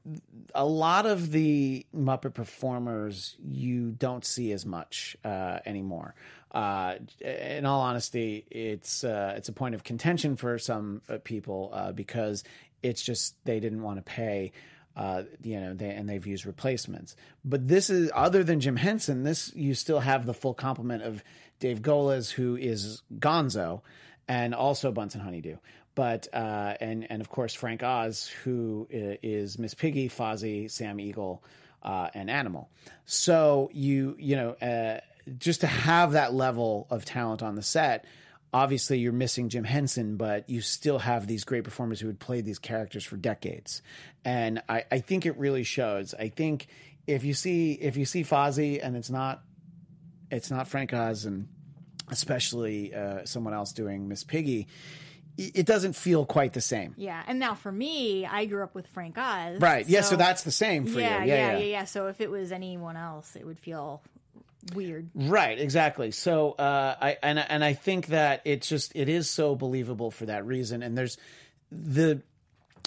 [0.53, 6.15] a lot of the Muppet performers you don't see as much uh, anymore.
[6.55, 11.69] Uh, in all honesty, it's uh, it's a point of contention for some uh, people
[11.73, 12.45] uh, because
[12.81, 14.53] it's just they didn't want to pay
[14.95, 17.17] uh, you know, they, and they've used replacements.
[17.43, 19.23] But this is other than Jim Henson.
[19.23, 21.21] This you still have the full complement of
[21.59, 23.81] Dave Goelz, who is Gonzo,
[24.29, 25.57] and also Bunsen Honeydew.
[25.93, 31.43] But and and of course Frank Oz, who is Miss Piggy, Fozzie, Sam Eagle,
[31.83, 32.69] and Animal.
[33.05, 35.01] So you you know
[35.37, 38.05] just to have that level of talent on the set
[38.55, 42.45] obviously you're missing Jim Henson, but you still have these great performers who had played
[42.45, 43.81] these characters for decades.
[44.23, 46.13] And I, I think it really shows.
[46.13, 46.67] I think
[47.05, 49.43] if you see if you see Fozzie and it's not
[50.31, 51.49] it's not Frank Oz and
[52.09, 54.67] especially uh, someone else doing Miss Piggy,
[55.37, 56.93] it doesn't feel quite the same.
[56.97, 59.59] Yeah, and now for me, I grew up with Frank Oz.
[59.59, 59.87] Right.
[59.87, 61.29] Yeah, so that's the same for yeah, you.
[61.29, 64.01] yeah, yeah, yeah, So if it was anyone else, it would feel
[64.73, 65.09] weird.
[65.13, 66.11] Right, exactly.
[66.11, 70.25] So, uh, I and and I think that it's just it is so believable for
[70.25, 70.83] that reason.
[70.83, 71.17] And there's
[71.71, 72.21] the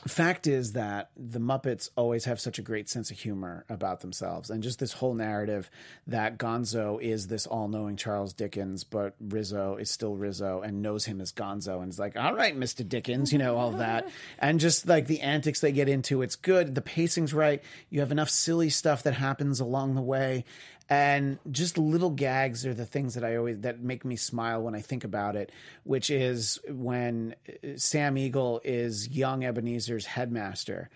[0.06, 4.50] fact is that the Muppets always have such a great sense of humor about themselves,
[4.50, 5.70] and just this whole narrative
[6.06, 11.20] that Gonzo is this all-knowing Charles Dickens, but Rizzo is still Rizzo and knows him
[11.20, 14.86] as Gonzo, and is like, "All right, Mister Dickens," you know, all that, and just
[14.86, 16.74] like the antics they get into, it's good.
[16.74, 17.62] The pacing's right.
[17.90, 20.44] You have enough silly stuff that happens along the way,
[20.88, 24.74] and just little gags are the things that I always that make me smile when
[24.74, 25.52] I think about it.
[25.84, 27.34] Which is when
[27.76, 30.88] Sam Eagle is young Ebenezer's headmaster,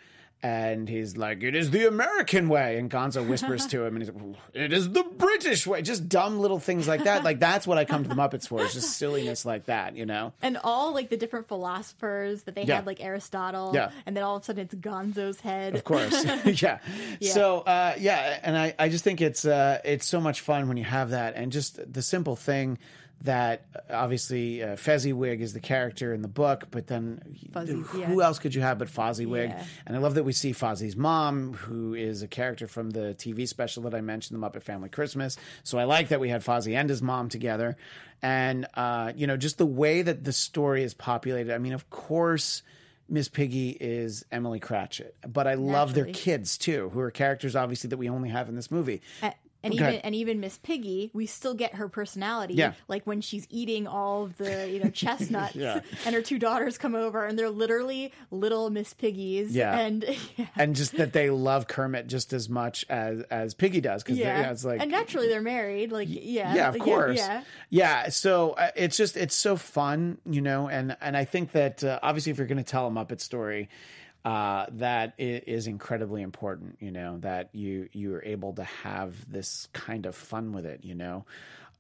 [0.43, 4.13] and he's like, "It is the American way," and Gonzo whispers to him, and he's
[4.13, 7.23] like, "It is the British way." Just dumb little things like that.
[7.25, 8.63] Like that's what I come to the Muppets for.
[8.63, 10.33] It's just silliness like that, you know.
[10.43, 12.77] And all like the different philosophers that they Yeah.
[12.77, 13.91] had, like Aristotle, Yeah.
[14.07, 15.75] and then all of a sudden it's Gonzo's head.
[15.75, 16.25] Of course,
[16.63, 16.79] yeah.
[17.21, 20.77] So uh, yeah, and I, I just think it's uh, it's so much fun when
[20.77, 22.79] you have that, and just the simple thing
[23.25, 28.01] that uh, obviously uh, Fezziwig is the character in the book, but then Fozzie, who
[28.01, 28.25] yeah.
[28.25, 29.51] else could you have but Fozziwig?
[29.51, 29.65] Yeah.
[29.87, 33.47] And I love that we see Fozzie's mom, who is a character from the TV
[33.47, 35.37] special that I mentioned, The Muppet Family Christmas.
[35.63, 37.77] So I like that we had Fozzie and his mom together,
[38.23, 41.55] and uh, you know just the way that the story is populated.
[41.55, 42.63] I mean, of course.
[43.09, 47.91] Miss Piggy is Emily Cratchit, but I love their kids too, who are characters obviously
[47.91, 49.03] that we only have in this movie.
[49.65, 49.89] And Okay.
[49.89, 52.55] even and even Miss Piggy, we still get her personality.
[52.55, 52.73] Yeah.
[52.89, 55.81] Like when she's eating all of the you know chestnuts, Yeah.
[56.05, 59.55] and her two daughters come over, and they're literally little Miss Piggies.
[59.55, 59.79] Yeah.
[59.79, 60.05] and
[60.37, 64.19] yeah, and just that they love Kermit just as much as as Piggy does because
[64.19, 64.41] yeah.
[64.41, 65.93] yeah, it's like and naturally they're married.
[65.93, 67.19] Like yeah, yeah, of course.
[67.19, 67.43] yeah.
[67.71, 68.09] Yeah.
[68.09, 71.99] So uh, it's just it's so fun, you know, and and I think that uh,
[72.03, 73.69] obviously if you're going to tell a Muppet story,
[74.25, 76.77] uh, that is incredibly important.
[76.81, 80.85] You know that you you are able to have this kind of fun with it.
[80.85, 81.25] You know.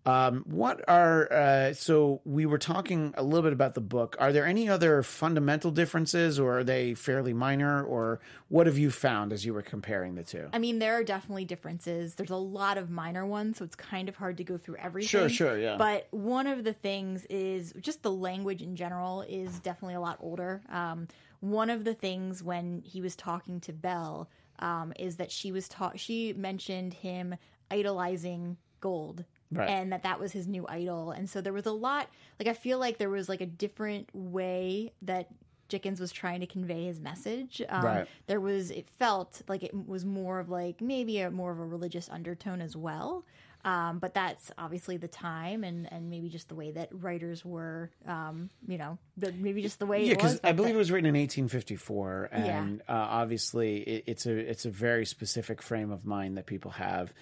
[0.05, 4.17] Um, what are uh, so we were talking a little bit about the book.
[4.19, 8.91] Are there any other fundamental differences, or are they fairly minor, or what have you
[8.91, 10.49] found as you were comparing the two?
[10.53, 12.17] I mean, there are definitely differences.
[12.17, 15.09] There's a lot of minor ones, so it's kind of hard to go through everything.
[15.09, 15.77] Sure, sure, yeah.
[15.77, 20.19] But one of the things is just the language in general is definitely a lot
[20.21, 20.62] older.
[20.69, 21.07] Um,
[21.38, 25.69] one of the things when he was talking to Belle um, is that she was
[25.69, 25.99] taught.
[25.99, 27.37] She mentioned him
[27.71, 29.25] idolizing gold.
[29.53, 29.69] Right.
[29.69, 32.09] And that that was his new idol, and so there was a lot.
[32.38, 35.29] Like I feel like there was like a different way that
[35.69, 37.62] Dickens was trying to convey his message.
[37.69, 38.09] Um, Right.
[38.27, 41.65] there was it felt like it was more of like maybe a more of a
[41.67, 43.25] religious undertone as well
[43.65, 47.91] um, but that's obviously the time and and maybe just the way that writers were
[48.09, 48.99] um, you know
[49.38, 50.75] maybe just the way Yeah, because I believe then.
[50.75, 52.38] it was written in 1854, Yeah.
[52.38, 56.73] and uh, obviously it, it's a it's a very specific frame of mind that people
[56.73, 57.15] have,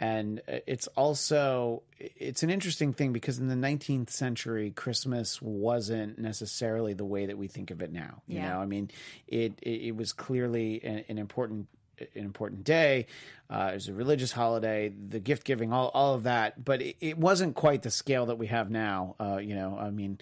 [0.00, 6.94] and it's also it's an interesting thing because in the 19th century, Christmas wasn't necessarily
[6.94, 8.22] the way that we think of it now.
[8.26, 8.50] You Yeah.
[8.54, 8.90] know, I mean,
[9.28, 11.68] it it, it was clearly an, an important
[12.00, 13.06] an important day.
[13.48, 16.96] Uh, it was a religious holiday, the gift giving, all all of that, but it,
[17.00, 19.14] it wasn't quite the scale that we have now.
[19.20, 20.18] Uh, you know, I mean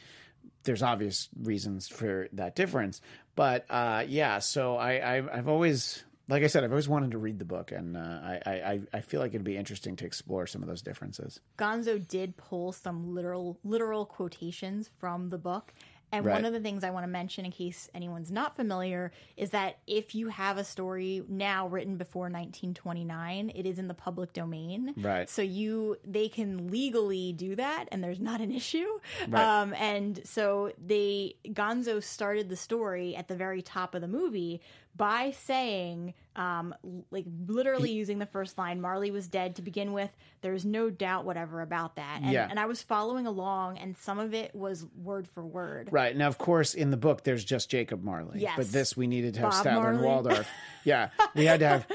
[0.64, 3.00] there's obvious reasons for that difference.
[3.34, 7.18] But uh, yeah, so I, I I've always like I said, I've always wanted to
[7.18, 10.46] read the book, and uh, I, I I feel like it'd be interesting to explore
[10.46, 11.40] some of those differences.
[11.58, 15.72] Gonzo did pull some literal literal quotations from the book.
[16.12, 16.32] And Right.
[16.32, 19.78] one of the things I want to mention, in case anyone's not familiar, is that
[19.86, 24.92] if you have a story now written before 1929, it is in the public domain.
[24.96, 25.30] Right.
[25.30, 28.86] So you they can legally do that, and there's not an issue.
[29.28, 29.40] Right.
[29.62, 34.60] Um, and so they Gonzo started the story at the very top of the movie
[35.00, 36.74] by saying, um,
[37.10, 40.10] like literally using the first line, Marley was dead to begin with.
[40.42, 42.20] There's no doubt whatever about that.
[42.22, 42.46] And, Yeah.
[42.50, 45.88] and I was following along, and some of it was word for word.
[45.90, 48.40] Right now, of course, in the book, there's just Jacob Marley.
[48.40, 48.52] Yes.
[48.58, 50.46] But this, we needed to have Bob Statler and Waldorf.
[50.84, 51.86] yeah, we had to have.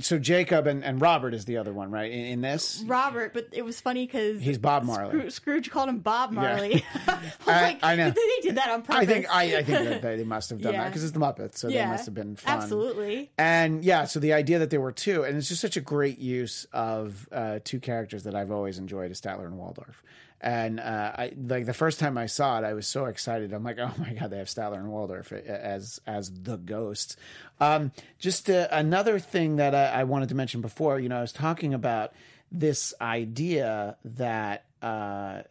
[0.00, 2.10] So Jacob and, and Robert is the other one, right?
[2.10, 5.30] In, in this, Robert, but it was funny because He's Bob Marley.
[5.30, 6.84] Scrooge called him Bob Marley.
[7.06, 8.10] I I- like, I know.
[8.16, 9.02] they did that on purpose.
[9.02, 11.56] I think I, I think that they must have done that because it's the Muppets,
[11.56, 12.56] so yeah, they must have been fun.
[12.58, 13.30] Absolutely.
[13.38, 16.18] And yeah, so the idea that there were two, and it's just such a great
[16.18, 20.02] use of uh, two characters that I've always enjoyed, is Statler and Waldorf.
[20.42, 23.52] And uh, I like the first time I saw it, I was so excited.
[23.52, 27.16] I'm like, oh my god, they have Statler and Waldorf as as the ghosts.
[27.60, 31.20] Um, just uh, another thing that I, I wanted to mention before, you know, I
[31.20, 32.12] was talking about
[32.50, 35.42] this idea that uh,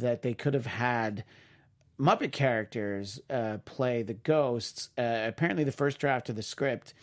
[0.00, 1.24] that they could have had.
[1.98, 4.88] Muppet characters uh, play the ghosts.
[4.96, 6.94] Uh, apparently, the first draft of the script,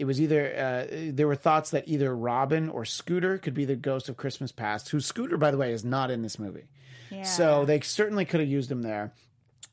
[0.00, 3.76] it was either uh, there were thoughts that either Robin or Scooter could be the
[3.76, 4.88] ghost of Christmas Past.
[4.88, 6.64] Who Scooter, by the way, is not in this movie.
[7.10, 7.24] Yeah.
[7.24, 9.12] So they certainly could have used him there.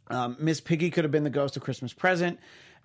[0.10, 2.42] Um, Miss Piggy could have been the ghost of Christmas Present,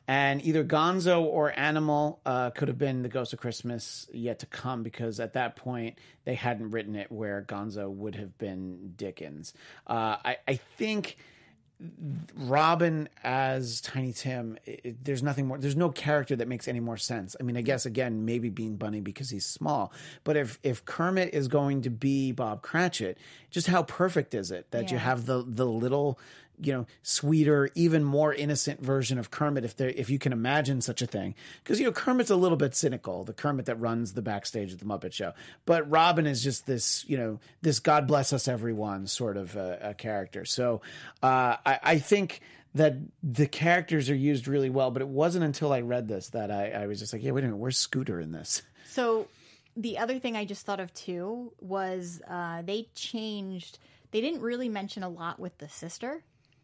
[0.06, 4.46] and either Gonzo or Animal uh, could have been the ghost of Christmas yet to
[4.46, 9.52] come because at that point they hadn't written it where Gonzo would have been Dickens.
[9.84, 11.16] Uh, I, I think.
[12.36, 15.58] Robin as Tiny Tim, it, there's nothing more.
[15.58, 17.34] There's no character that makes any more sense.
[17.38, 19.92] I mean, I guess again, maybe Bean Bunny because he's small.
[20.24, 23.18] But if if Kermit is going to be Bob Cratchit,
[23.50, 26.18] just how perfect is it that you have the the little,
[26.62, 30.80] you know, sweeter, even more innocent version of Kermit, if there if you can imagine
[30.80, 34.12] such a thing, because you know Kermit's a little bit cynical, the Kermit that runs
[34.12, 35.32] the backstage of the Muppet Show,
[35.66, 39.76] but Robin is just this, you know, this God bless us everyone sort of uh,
[39.80, 40.44] a character.
[40.44, 40.82] So
[41.22, 42.40] uh, I, I think
[42.74, 46.50] that the characters are used really well, but it wasn't until I read this that
[46.50, 48.62] I, I was just like, yeah, wait a minute, where's Scooter in this?
[48.84, 49.26] So
[49.74, 53.78] the other thing I just thought of too was uh, they changed.
[54.10, 56.22] They didn't really mention a lot with the sister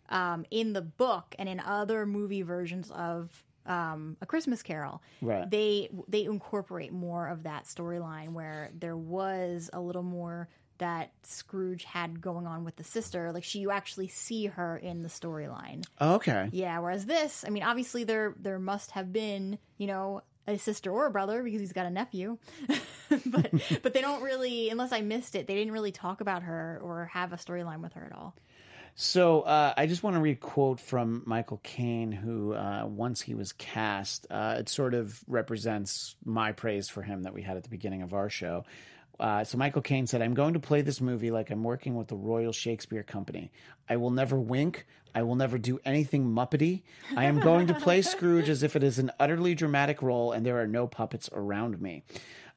[0.09, 5.03] um, in the book and in other movie versions of um, A Christmas Carol.
[5.21, 5.49] Right.
[5.49, 11.85] They they incorporate more of that storyline where there was a little more that Scrooge
[11.85, 13.33] had going on with the sister.
[13.33, 15.85] Like she, you actually see her in the storyline.
[16.01, 16.49] Okay.
[16.53, 20.91] Yeah, whereas this, I mean, obviously there there must have been, you know, a sister
[20.91, 22.39] or a brother because he's got a nephew.
[23.27, 26.81] but but they don't really unless I missed it, they didn't really talk about her
[26.83, 28.35] or have a storyline with her at all.
[29.01, 33.21] So uh, I just want to read a quote from Michael Caine, who uh, once
[33.21, 37.57] he was cast, uh, it sort of represents my praise for him that we had
[37.57, 38.65] at the beginning of our show.
[39.21, 42.09] Uh, so Michael Caine said, "I'm going to play this movie like I'm working with
[42.09, 43.53] the Royal Shakespeare Company.
[43.89, 44.85] I will never wink.
[45.15, 46.83] I will never do anything muppety.
[47.17, 50.45] I am going to play Scrooge as if it is an utterly dramatic role and
[50.45, 52.03] there are no puppets around me."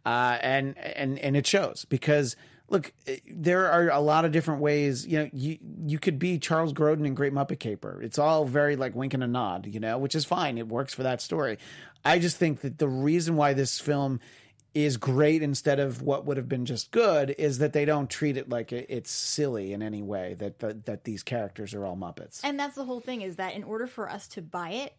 [0.03, 2.35] Uh, and and and it shows because
[2.71, 5.05] look, eh, there are a lot of different ways.
[5.05, 8.01] You know, you you could be Charles Grodin in Great Muppet Caper.
[8.01, 10.57] It's all very like wink and a nod, you know, which is fine.
[10.57, 11.59] It works for that story.
[12.03, 14.19] I just think that the reason why this film
[14.73, 18.37] is great instead of what would have been just good is that they don't treat
[18.37, 22.39] it like it's silly in any way that that, that these characters are all Muppets.
[22.43, 24.93] And that's the whole thing is that in order for us to buy it,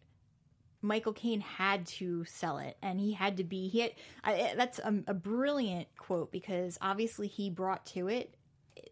[0.83, 3.69] Michael Caine had to sell it, and he had to be.
[3.69, 3.93] He had
[4.25, 8.35] I, that's a, a brilliant quote because obviously he brought to it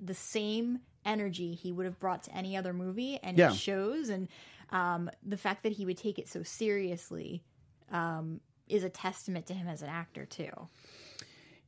[0.01, 3.51] the same energy he would have brought to any other movie, and Yeah.
[3.51, 4.09] it shows.
[4.09, 4.29] And
[4.71, 7.43] um, the fact that he would take it so seriously
[7.91, 10.69] um, is a testament to him as an actor too.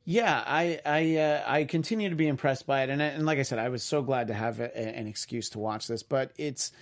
[0.05, 3.43] Yeah, I I uh, I continue to be impressed by it, and and like I
[3.43, 6.03] said, I was so glad to have a, an excuse to watch this.
[6.03, 6.73] But it's,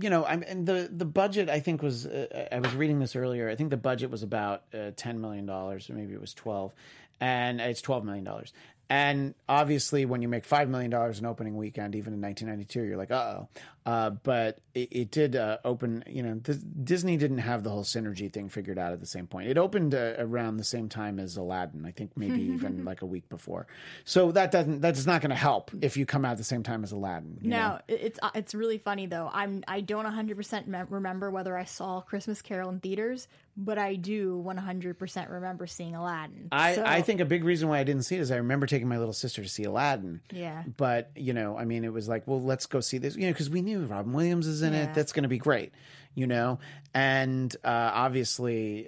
[0.00, 3.16] you know, I'm and the the budget I think was uh, I was reading this
[3.16, 3.48] earlier.
[3.48, 6.74] I think the budget was about uh, ten million dollars, or maybe it was twelve,
[7.20, 8.52] and it's twelve million dollars.
[8.88, 12.96] And obviously, when you make five million dollars in opening weekend, even in 1992, you're
[12.96, 13.48] like, uh-oh.
[13.84, 16.04] Uh But it, it did uh, open.
[16.08, 19.26] You know, th- Disney didn't have the whole synergy thing figured out at the same
[19.26, 19.48] point.
[19.48, 21.84] It opened uh, around the same time as Aladdin.
[21.84, 23.66] I think maybe even like a week before.
[24.04, 26.62] So that doesn't that's not going to help if you come out at the same
[26.62, 27.38] time as Aladdin.
[27.42, 27.56] you know?
[27.68, 29.28] No, it- it's uh, it's really funny though.
[29.32, 33.94] I'm I don't 100 percent remember whether I saw Christmas Carol in theaters, but I
[33.96, 36.48] do 100 percent remember seeing Aladdin.
[36.52, 38.66] I, So- I think a big reason why I didn't see it is I remember
[38.66, 40.20] taking my little sister to see Aladdin.
[40.30, 40.62] Yeah.
[40.76, 43.32] But, you know, I mean, it was like, well, let's go see this, you know,
[43.32, 44.84] because we knew Robin Williams is in Yeah.
[44.90, 44.94] it.
[44.94, 45.72] That's going to be great,
[46.14, 46.58] you know?
[46.94, 48.86] And uh, obviously,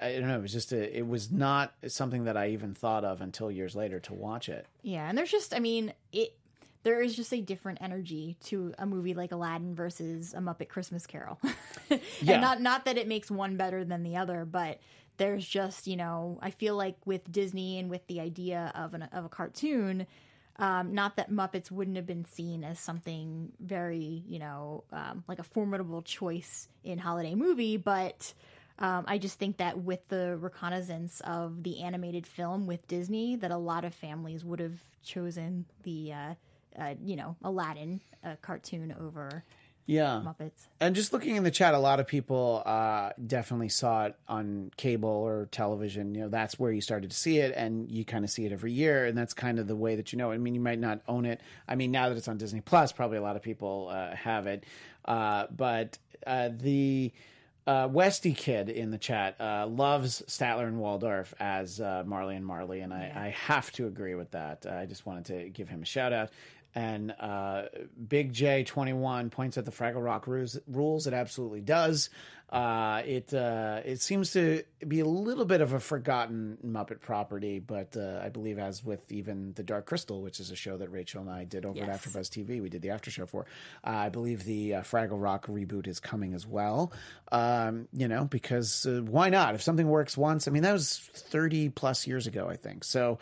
[0.00, 3.04] I don't know, it was just, a, it was not something that I even thought
[3.04, 4.66] of until years later to watch it.
[4.82, 6.36] Yeah, and there's just I mean it.
[6.84, 11.06] There is just a different energy to a movie like Aladdin versus a Muppet Christmas
[11.06, 11.40] Carol.
[11.90, 12.40] and Yeah.
[12.40, 14.78] not not that it makes one better than the other, but
[15.16, 19.02] there's just you know I feel like with Disney and with the idea of an
[19.12, 20.06] of a cartoon.
[20.56, 25.40] Um, not that Muppets wouldn't have been seen as something very, you know, um, like
[25.40, 28.32] a formidable choice in holiday movie, but
[28.78, 33.50] um, I just think that with the reconnaissance of the animated film with Disney, that
[33.50, 36.34] a lot of families would have chosen the, uh,
[36.78, 39.44] uh, you know, Aladdin uh, cartoon over
[39.86, 40.22] Yeah.
[40.24, 40.66] Muppets.
[40.80, 44.70] And just looking in the chat, a lot of people uh, definitely saw it on
[44.78, 46.14] cable or television.
[46.14, 48.52] You know, that's where you started to see it, and you kind of see it
[48.52, 50.30] every year, and that's kind of the way that you know.
[50.30, 50.34] it.
[50.34, 51.40] I mean, you might not own it.
[51.68, 54.46] I mean, now that it's on Disney Plus, probably a lot of people uh, have
[54.46, 54.64] it.
[55.04, 57.12] Uh, but uh, the
[57.66, 62.44] uh, Westy kid in the chat uh, loves Statler and Waldorf as uh, Marley and
[62.46, 64.64] Marley, and I, I have to agree with that.
[64.66, 66.30] Uh, I just wanted to give him a shout out.
[66.74, 67.64] And uh,
[68.08, 70.58] Big J twenty one points at the Fraggle Rock rules.
[70.66, 71.06] rules.
[71.06, 72.10] It absolutely does.
[72.50, 77.58] Uh, it uh, it seems to be a little bit of a forgotten Muppet property,
[77.58, 80.88] but uh, I believe as with even the Dark Crystal, which is a show that
[80.90, 83.46] Rachel and I did over at AfterBuzz TV, we did the after show for.
[83.82, 86.92] Uh, I believe the uh, Fraggle Rock reboot is coming as well.
[87.32, 89.56] Um, you know, because uh, why not?
[89.56, 92.84] If something works once, I mean that was thirty plus years ago, I think.
[92.84, 93.18] So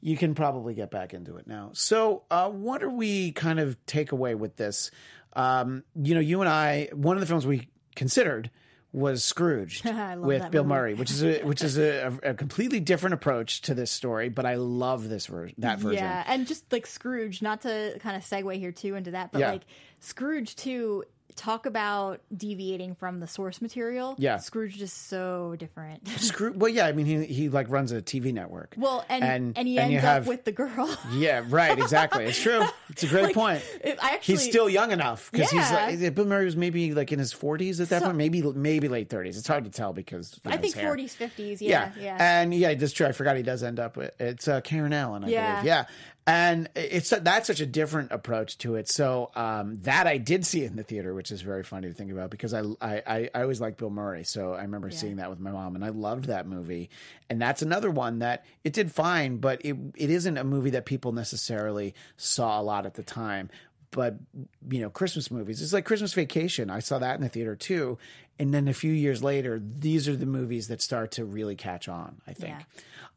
[0.00, 1.70] you can probably get back into it now.
[1.74, 4.90] So, uh, what are we kind of take away with this?
[5.34, 8.50] Um, you know, you and I, one of the films we considered
[8.92, 9.84] was Scrooged
[10.16, 10.74] with Bill movie.
[10.74, 14.30] Murray, which is a which is a, a completely different approach to this story.
[14.30, 16.02] But I love this version, that version.
[16.04, 19.40] Yeah, and just like Scrooged, not to kind of segue here too into that, but
[19.40, 19.50] Yeah.
[19.52, 19.62] like
[20.00, 21.04] Scrooged too.
[21.36, 24.14] Talk about deviating from the source material.
[24.18, 24.38] Yeah.
[24.38, 26.02] Scrooged is so different.
[26.04, 28.74] Scroo- well, yeah, I mean, he he like runs a TV network.
[28.78, 30.88] Well, and and, And- he and ends up have- with the girl.
[31.12, 32.24] yeah, right, exactly.
[32.24, 32.64] It's true.
[32.88, 33.62] It's a great Like, point.
[34.00, 35.90] Actually, He's still young enough because Yeah.
[35.90, 38.40] he's like Bill Murray was maybe like in his forties at that So- point, maybe
[38.42, 39.36] maybe late thirties.
[39.36, 41.58] It's hard to tell because you I think 40s, 50s.
[41.60, 42.16] Yeah, Yeah, yeah.
[42.40, 43.06] and yeah, that's true.
[43.06, 45.52] I forgot he does end up with it's uh, Karen Allen, I Yeah.
[45.56, 45.66] believe.
[45.66, 45.84] Yeah,
[46.26, 48.88] and it's that's such a different approach to it.
[48.88, 52.10] So um, that I did see in the theater, which is very funny to think
[52.10, 55.30] about because I I, I, I always liked Bill Murray, so I remember seeing that
[55.30, 56.90] with my mom, and I loved that movie.
[57.30, 60.84] And that's another one that it did fine, but it it isn't a movie that
[60.84, 63.48] people necessarily saw a lot at the time
[63.90, 64.16] but
[64.70, 65.62] you know christmas movies.
[65.62, 66.70] It's like christmas vacation.
[66.70, 67.98] I saw that in the theater too.
[68.38, 71.88] And then a few years later these are the movies that start to really catch
[71.88, 72.54] on i think.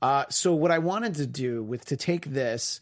[0.02, 2.80] Uh, so what i wanted to do with to take this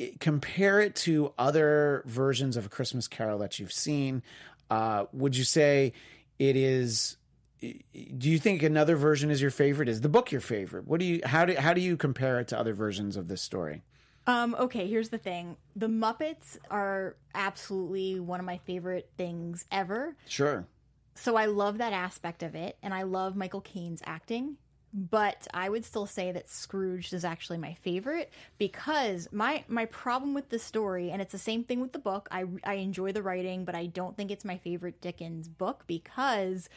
[0.00, 4.22] i- compare it to other versions of a christmas carol that you've seen
[4.70, 5.92] uh, would you say
[6.38, 7.16] it is
[7.60, 9.88] do you think another version is your favorite?
[9.88, 10.88] Is the book your favorite?
[10.88, 13.40] What do you how do how do you compare it to other versions of this
[13.40, 13.82] story
[14.26, 15.56] Um, okay, here's the thing.
[15.74, 20.16] The Muppets are absolutely one of my favorite things ever.
[20.26, 20.66] sure
[21.14, 24.56] So I love that aspect of it, and I love Michael Caine's acting.
[24.94, 30.34] But I would still say that Scrooged is actually my favorite because my my problem
[30.34, 32.28] with the story, and it's the same thing with the book.
[32.30, 36.68] I I enjoy the writing, but I don't think it's my favorite Dickens book because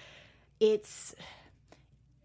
[0.61, 1.13] it's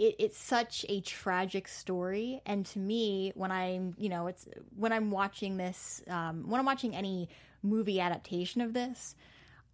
[0.01, 2.41] it, it's such a tragic story.
[2.47, 4.47] And to me when i'm you know it's
[4.77, 7.29] when i'm watching this um, when i'm watching any
[7.63, 9.15] movie adaptation of this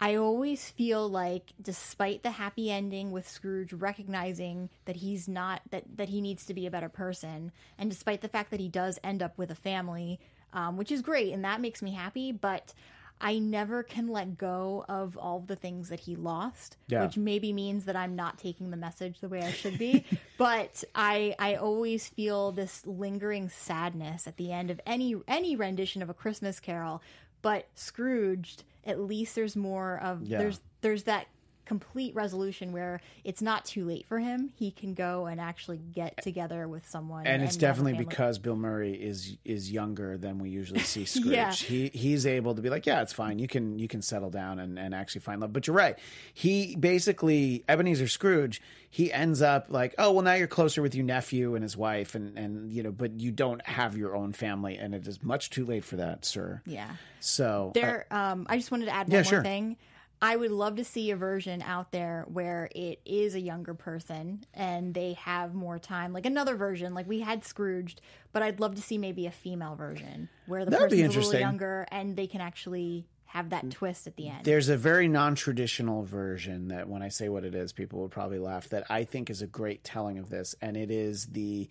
[0.01, 5.85] i always feel like despite the happy ending with scrooge recognizing that he's not that
[5.97, 8.99] that he needs to be a better person and despite the fact that he does
[9.05, 10.18] end up with a family
[10.53, 12.74] um, which is great and that makes me happy but
[13.21, 17.05] I never can let go of all the things that he lost, Yeah.
[17.05, 20.05] which maybe means that I'm not taking the message the way I should be.
[20.39, 26.03] but I I always feel this lingering sadness at the end of any any rendition
[26.03, 27.03] of a Christmas Carol.
[27.43, 30.39] But Scrooged, at least there's more of Yeah.
[30.39, 31.27] there's there's that
[31.67, 34.51] complete resolution where it's not too late for him.
[34.57, 37.27] He can go and actually get together with someone.
[37.27, 41.27] and it's definitely because Bill Murray is is younger than we usually see Scrooge.
[41.27, 41.53] Yeah.
[41.53, 43.39] He he's able to be like, yeah, it's fine.
[43.39, 45.53] You can you can settle down and, and actually find love.
[45.53, 45.99] But you're right.
[46.33, 48.62] He basically Ebenezer Scrooge.
[48.89, 52.14] He ends up like, oh well, now you're closer with your nephew and his wife,
[52.14, 55.51] and and you know, but you don't have your own family, and it is much
[55.51, 56.62] too late for that, sir.
[56.64, 56.91] Yeah.
[57.21, 59.43] So uh, There, um, I just wanted to add one Yeah, more sure.
[59.43, 59.77] thing.
[60.21, 64.45] I would love to see a version out there where it is a younger person
[64.55, 68.01] and they have more time, like another version, like we had Scrooged,
[68.33, 71.19] but I'd love to see maybe a female version where the That'd be person's a
[71.19, 71.41] little interesting.
[71.41, 74.45] younger and they can actually have that twist at the end.
[74.45, 78.39] There's a very non-traditional version that when I say what it is, people would probably
[78.39, 78.69] laugh.
[78.71, 81.69] That I think is a great telling of this, and it is the,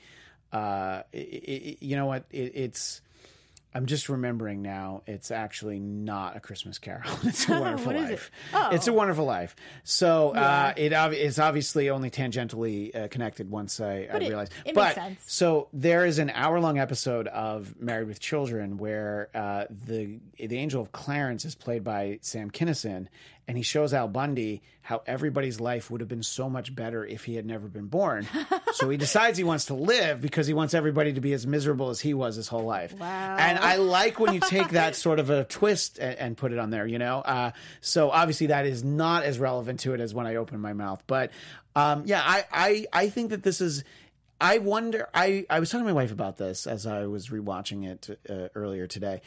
[0.53, 2.25] uh, i i you know what?
[2.29, 3.01] It, it's.
[3.75, 5.03] I'm just remembering now.
[5.05, 7.03] It's actually not a Christmas Carol.
[7.23, 8.11] It's a Wonderful is it?
[8.11, 8.31] Life.
[8.53, 8.69] Oh.
[8.71, 9.55] It's a Wonderful Life.
[9.83, 14.29] So uh, it ob- it's obviously only tangentially uh, connected once I, I But it-
[14.29, 14.53] realized.
[14.65, 15.19] it makes but sense.
[15.27, 20.57] so there is an hour long episode of Married with Children where uh, the the
[20.57, 23.07] angel of Clarence is played by Sam Kinison,
[23.47, 27.25] and he shows Al Bundy how everybody's life would have been so much better if
[27.25, 28.27] he had never been born.
[28.73, 31.89] so he decides he wants to live because he wants everybody to be as miserable
[31.89, 32.93] as he was his whole life.
[32.93, 33.37] Wow.
[33.37, 36.59] And I like when you take that sort of a twist and, and put it
[36.59, 37.19] on there, you know?
[37.19, 40.73] Uh, so obviously that is not as relevant to it as when I open my
[40.73, 41.03] mouth.
[41.07, 41.31] But
[41.75, 43.83] um, yeah, I, I, I think that this is.
[44.39, 45.07] I wonder.
[45.13, 48.49] I, I was talking to my wife about this as I was rewatching it uh,
[48.53, 49.21] earlier today.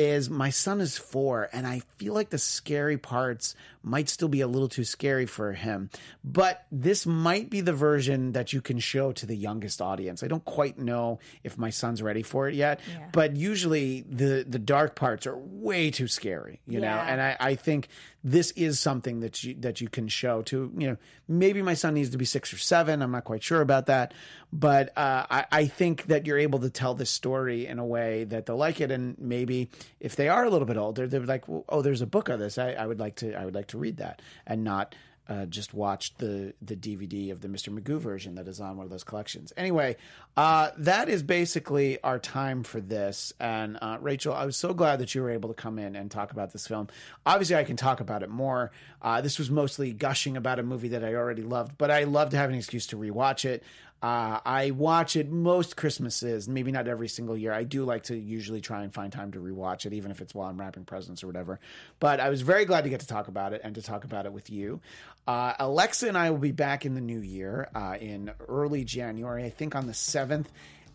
[0.00, 4.40] Is my son is four, and I feel like the scary parts might still be
[4.40, 5.90] a little too scary for him.
[6.24, 10.22] But this might be the version that you can show to the youngest audience.
[10.22, 13.08] I don't quite know if my son's ready for it yet, Yeah.
[13.12, 16.88] but usually the the dark parts are way too scary, you know.
[16.88, 17.88] And I, I think
[18.22, 20.96] this is something that you that you can show to you know
[21.26, 23.02] maybe my son needs to be six or seven.
[23.02, 24.12] I'm not quite sure about that,
[24.52, 28.24] but uh, I, I think that you're able to tell this story in a way
[28.24, 31.48] that they'll like it, and maybe if they are a little bit older, they're like,
[31.48, 32.58] well, oh, there's a book of this.
[32.58, 34.94] I, I would like to I would like to read that, and not.
[35.28, 37.72] Uh, just watch the the DVD of the Mr.
[37.72, 39.52] Magoo version that is on one of those collections.
[39.56, 39.96] Anyway,
[40.36, 43.32] uh, that is basically our time for this.
[43.38, 46.10] And uh, Rachel, I was so glad that you were able to come in and
[46.10, 46.88] talk about this film.
[47.24, 48.72] Obviously, I can talk about it more.
[49.02, 52.30] Uh, this was mostly gushing about a movie that I already loved, but I love
[52.30, 53.62] to have an excuse to rewatch it.
[54.02, 57.52] Uh, I watch it most Christmases, maybe not every single year.
[57.52, 60.34] I do like to usually try and find time to rewatch it, even if it's
[60.34, 61.60] while I'm wrapping presents or whatever.
[61.98, 64.24] But I was very glad to get to talk about it and to talk about
[64.24, 64.80] it with you.
[65.26, 69.44] Uh, Alexa and I will be back in the new year uh, in early January,
[69.44, 70.46] I think on the 7th.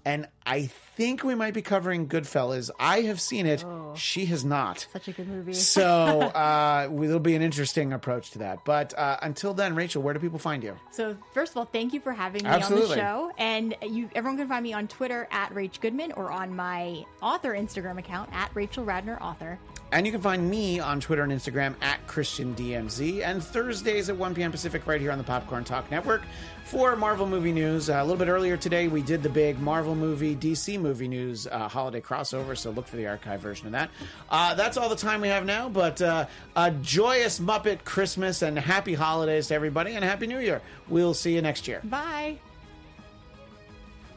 [0.05, 2.69] And I think we might be covering Goodfellas.
[2.79, 3.65] I have seen it.
[3.95, 4.85] She has not.
[4.93, 5.53] Such a good movie.
[5.53, 8.63] So uh, there'll be an interesting approach to that.
[8.65, 10.77] But uh, until then, Rachel, where do people find you?
[10.91, 12.83] So first of all, thank you for having me Absolutely.
[12.83, 13.31] on the show.
[13.39, 17.53] And you, everyone can find me on Twitter at Rach Goodman or on my author
[17.53, 19.59] Instagram account at Rachel Radner Author.
[19.95, 24.35] And you can find me on Twitter and Instagram at ChristianDMZ and Thursdays at 1
[24.35, 24.51] p.m.
[24.51, 26.23] Pacific right here on the Popcorn Talk Network
[26.65, 27.89] for Marvel movie news.
[27.89, 31.47] Uh, a little bit earlier today, we did the big Marvel movie, DC movie news
[31.47, 33.89] uh, holiday crossover, so look for the archive version of that.
[34.29, 36.25] Uh, that's all the time we have now, but uh,
[36.57, 40.61] a joyous Muppet Christmas and happy holidays to everybody and Happy New Year.
[40.89, 41.79] We'll see you next year.
[41.85, 42.37] Bye.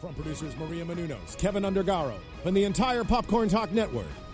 [0.01, 2.14] From producers Maria Menounos, Kevin Undergaro,
[2.45, 4.07] and the entire Popcorn Talk Network,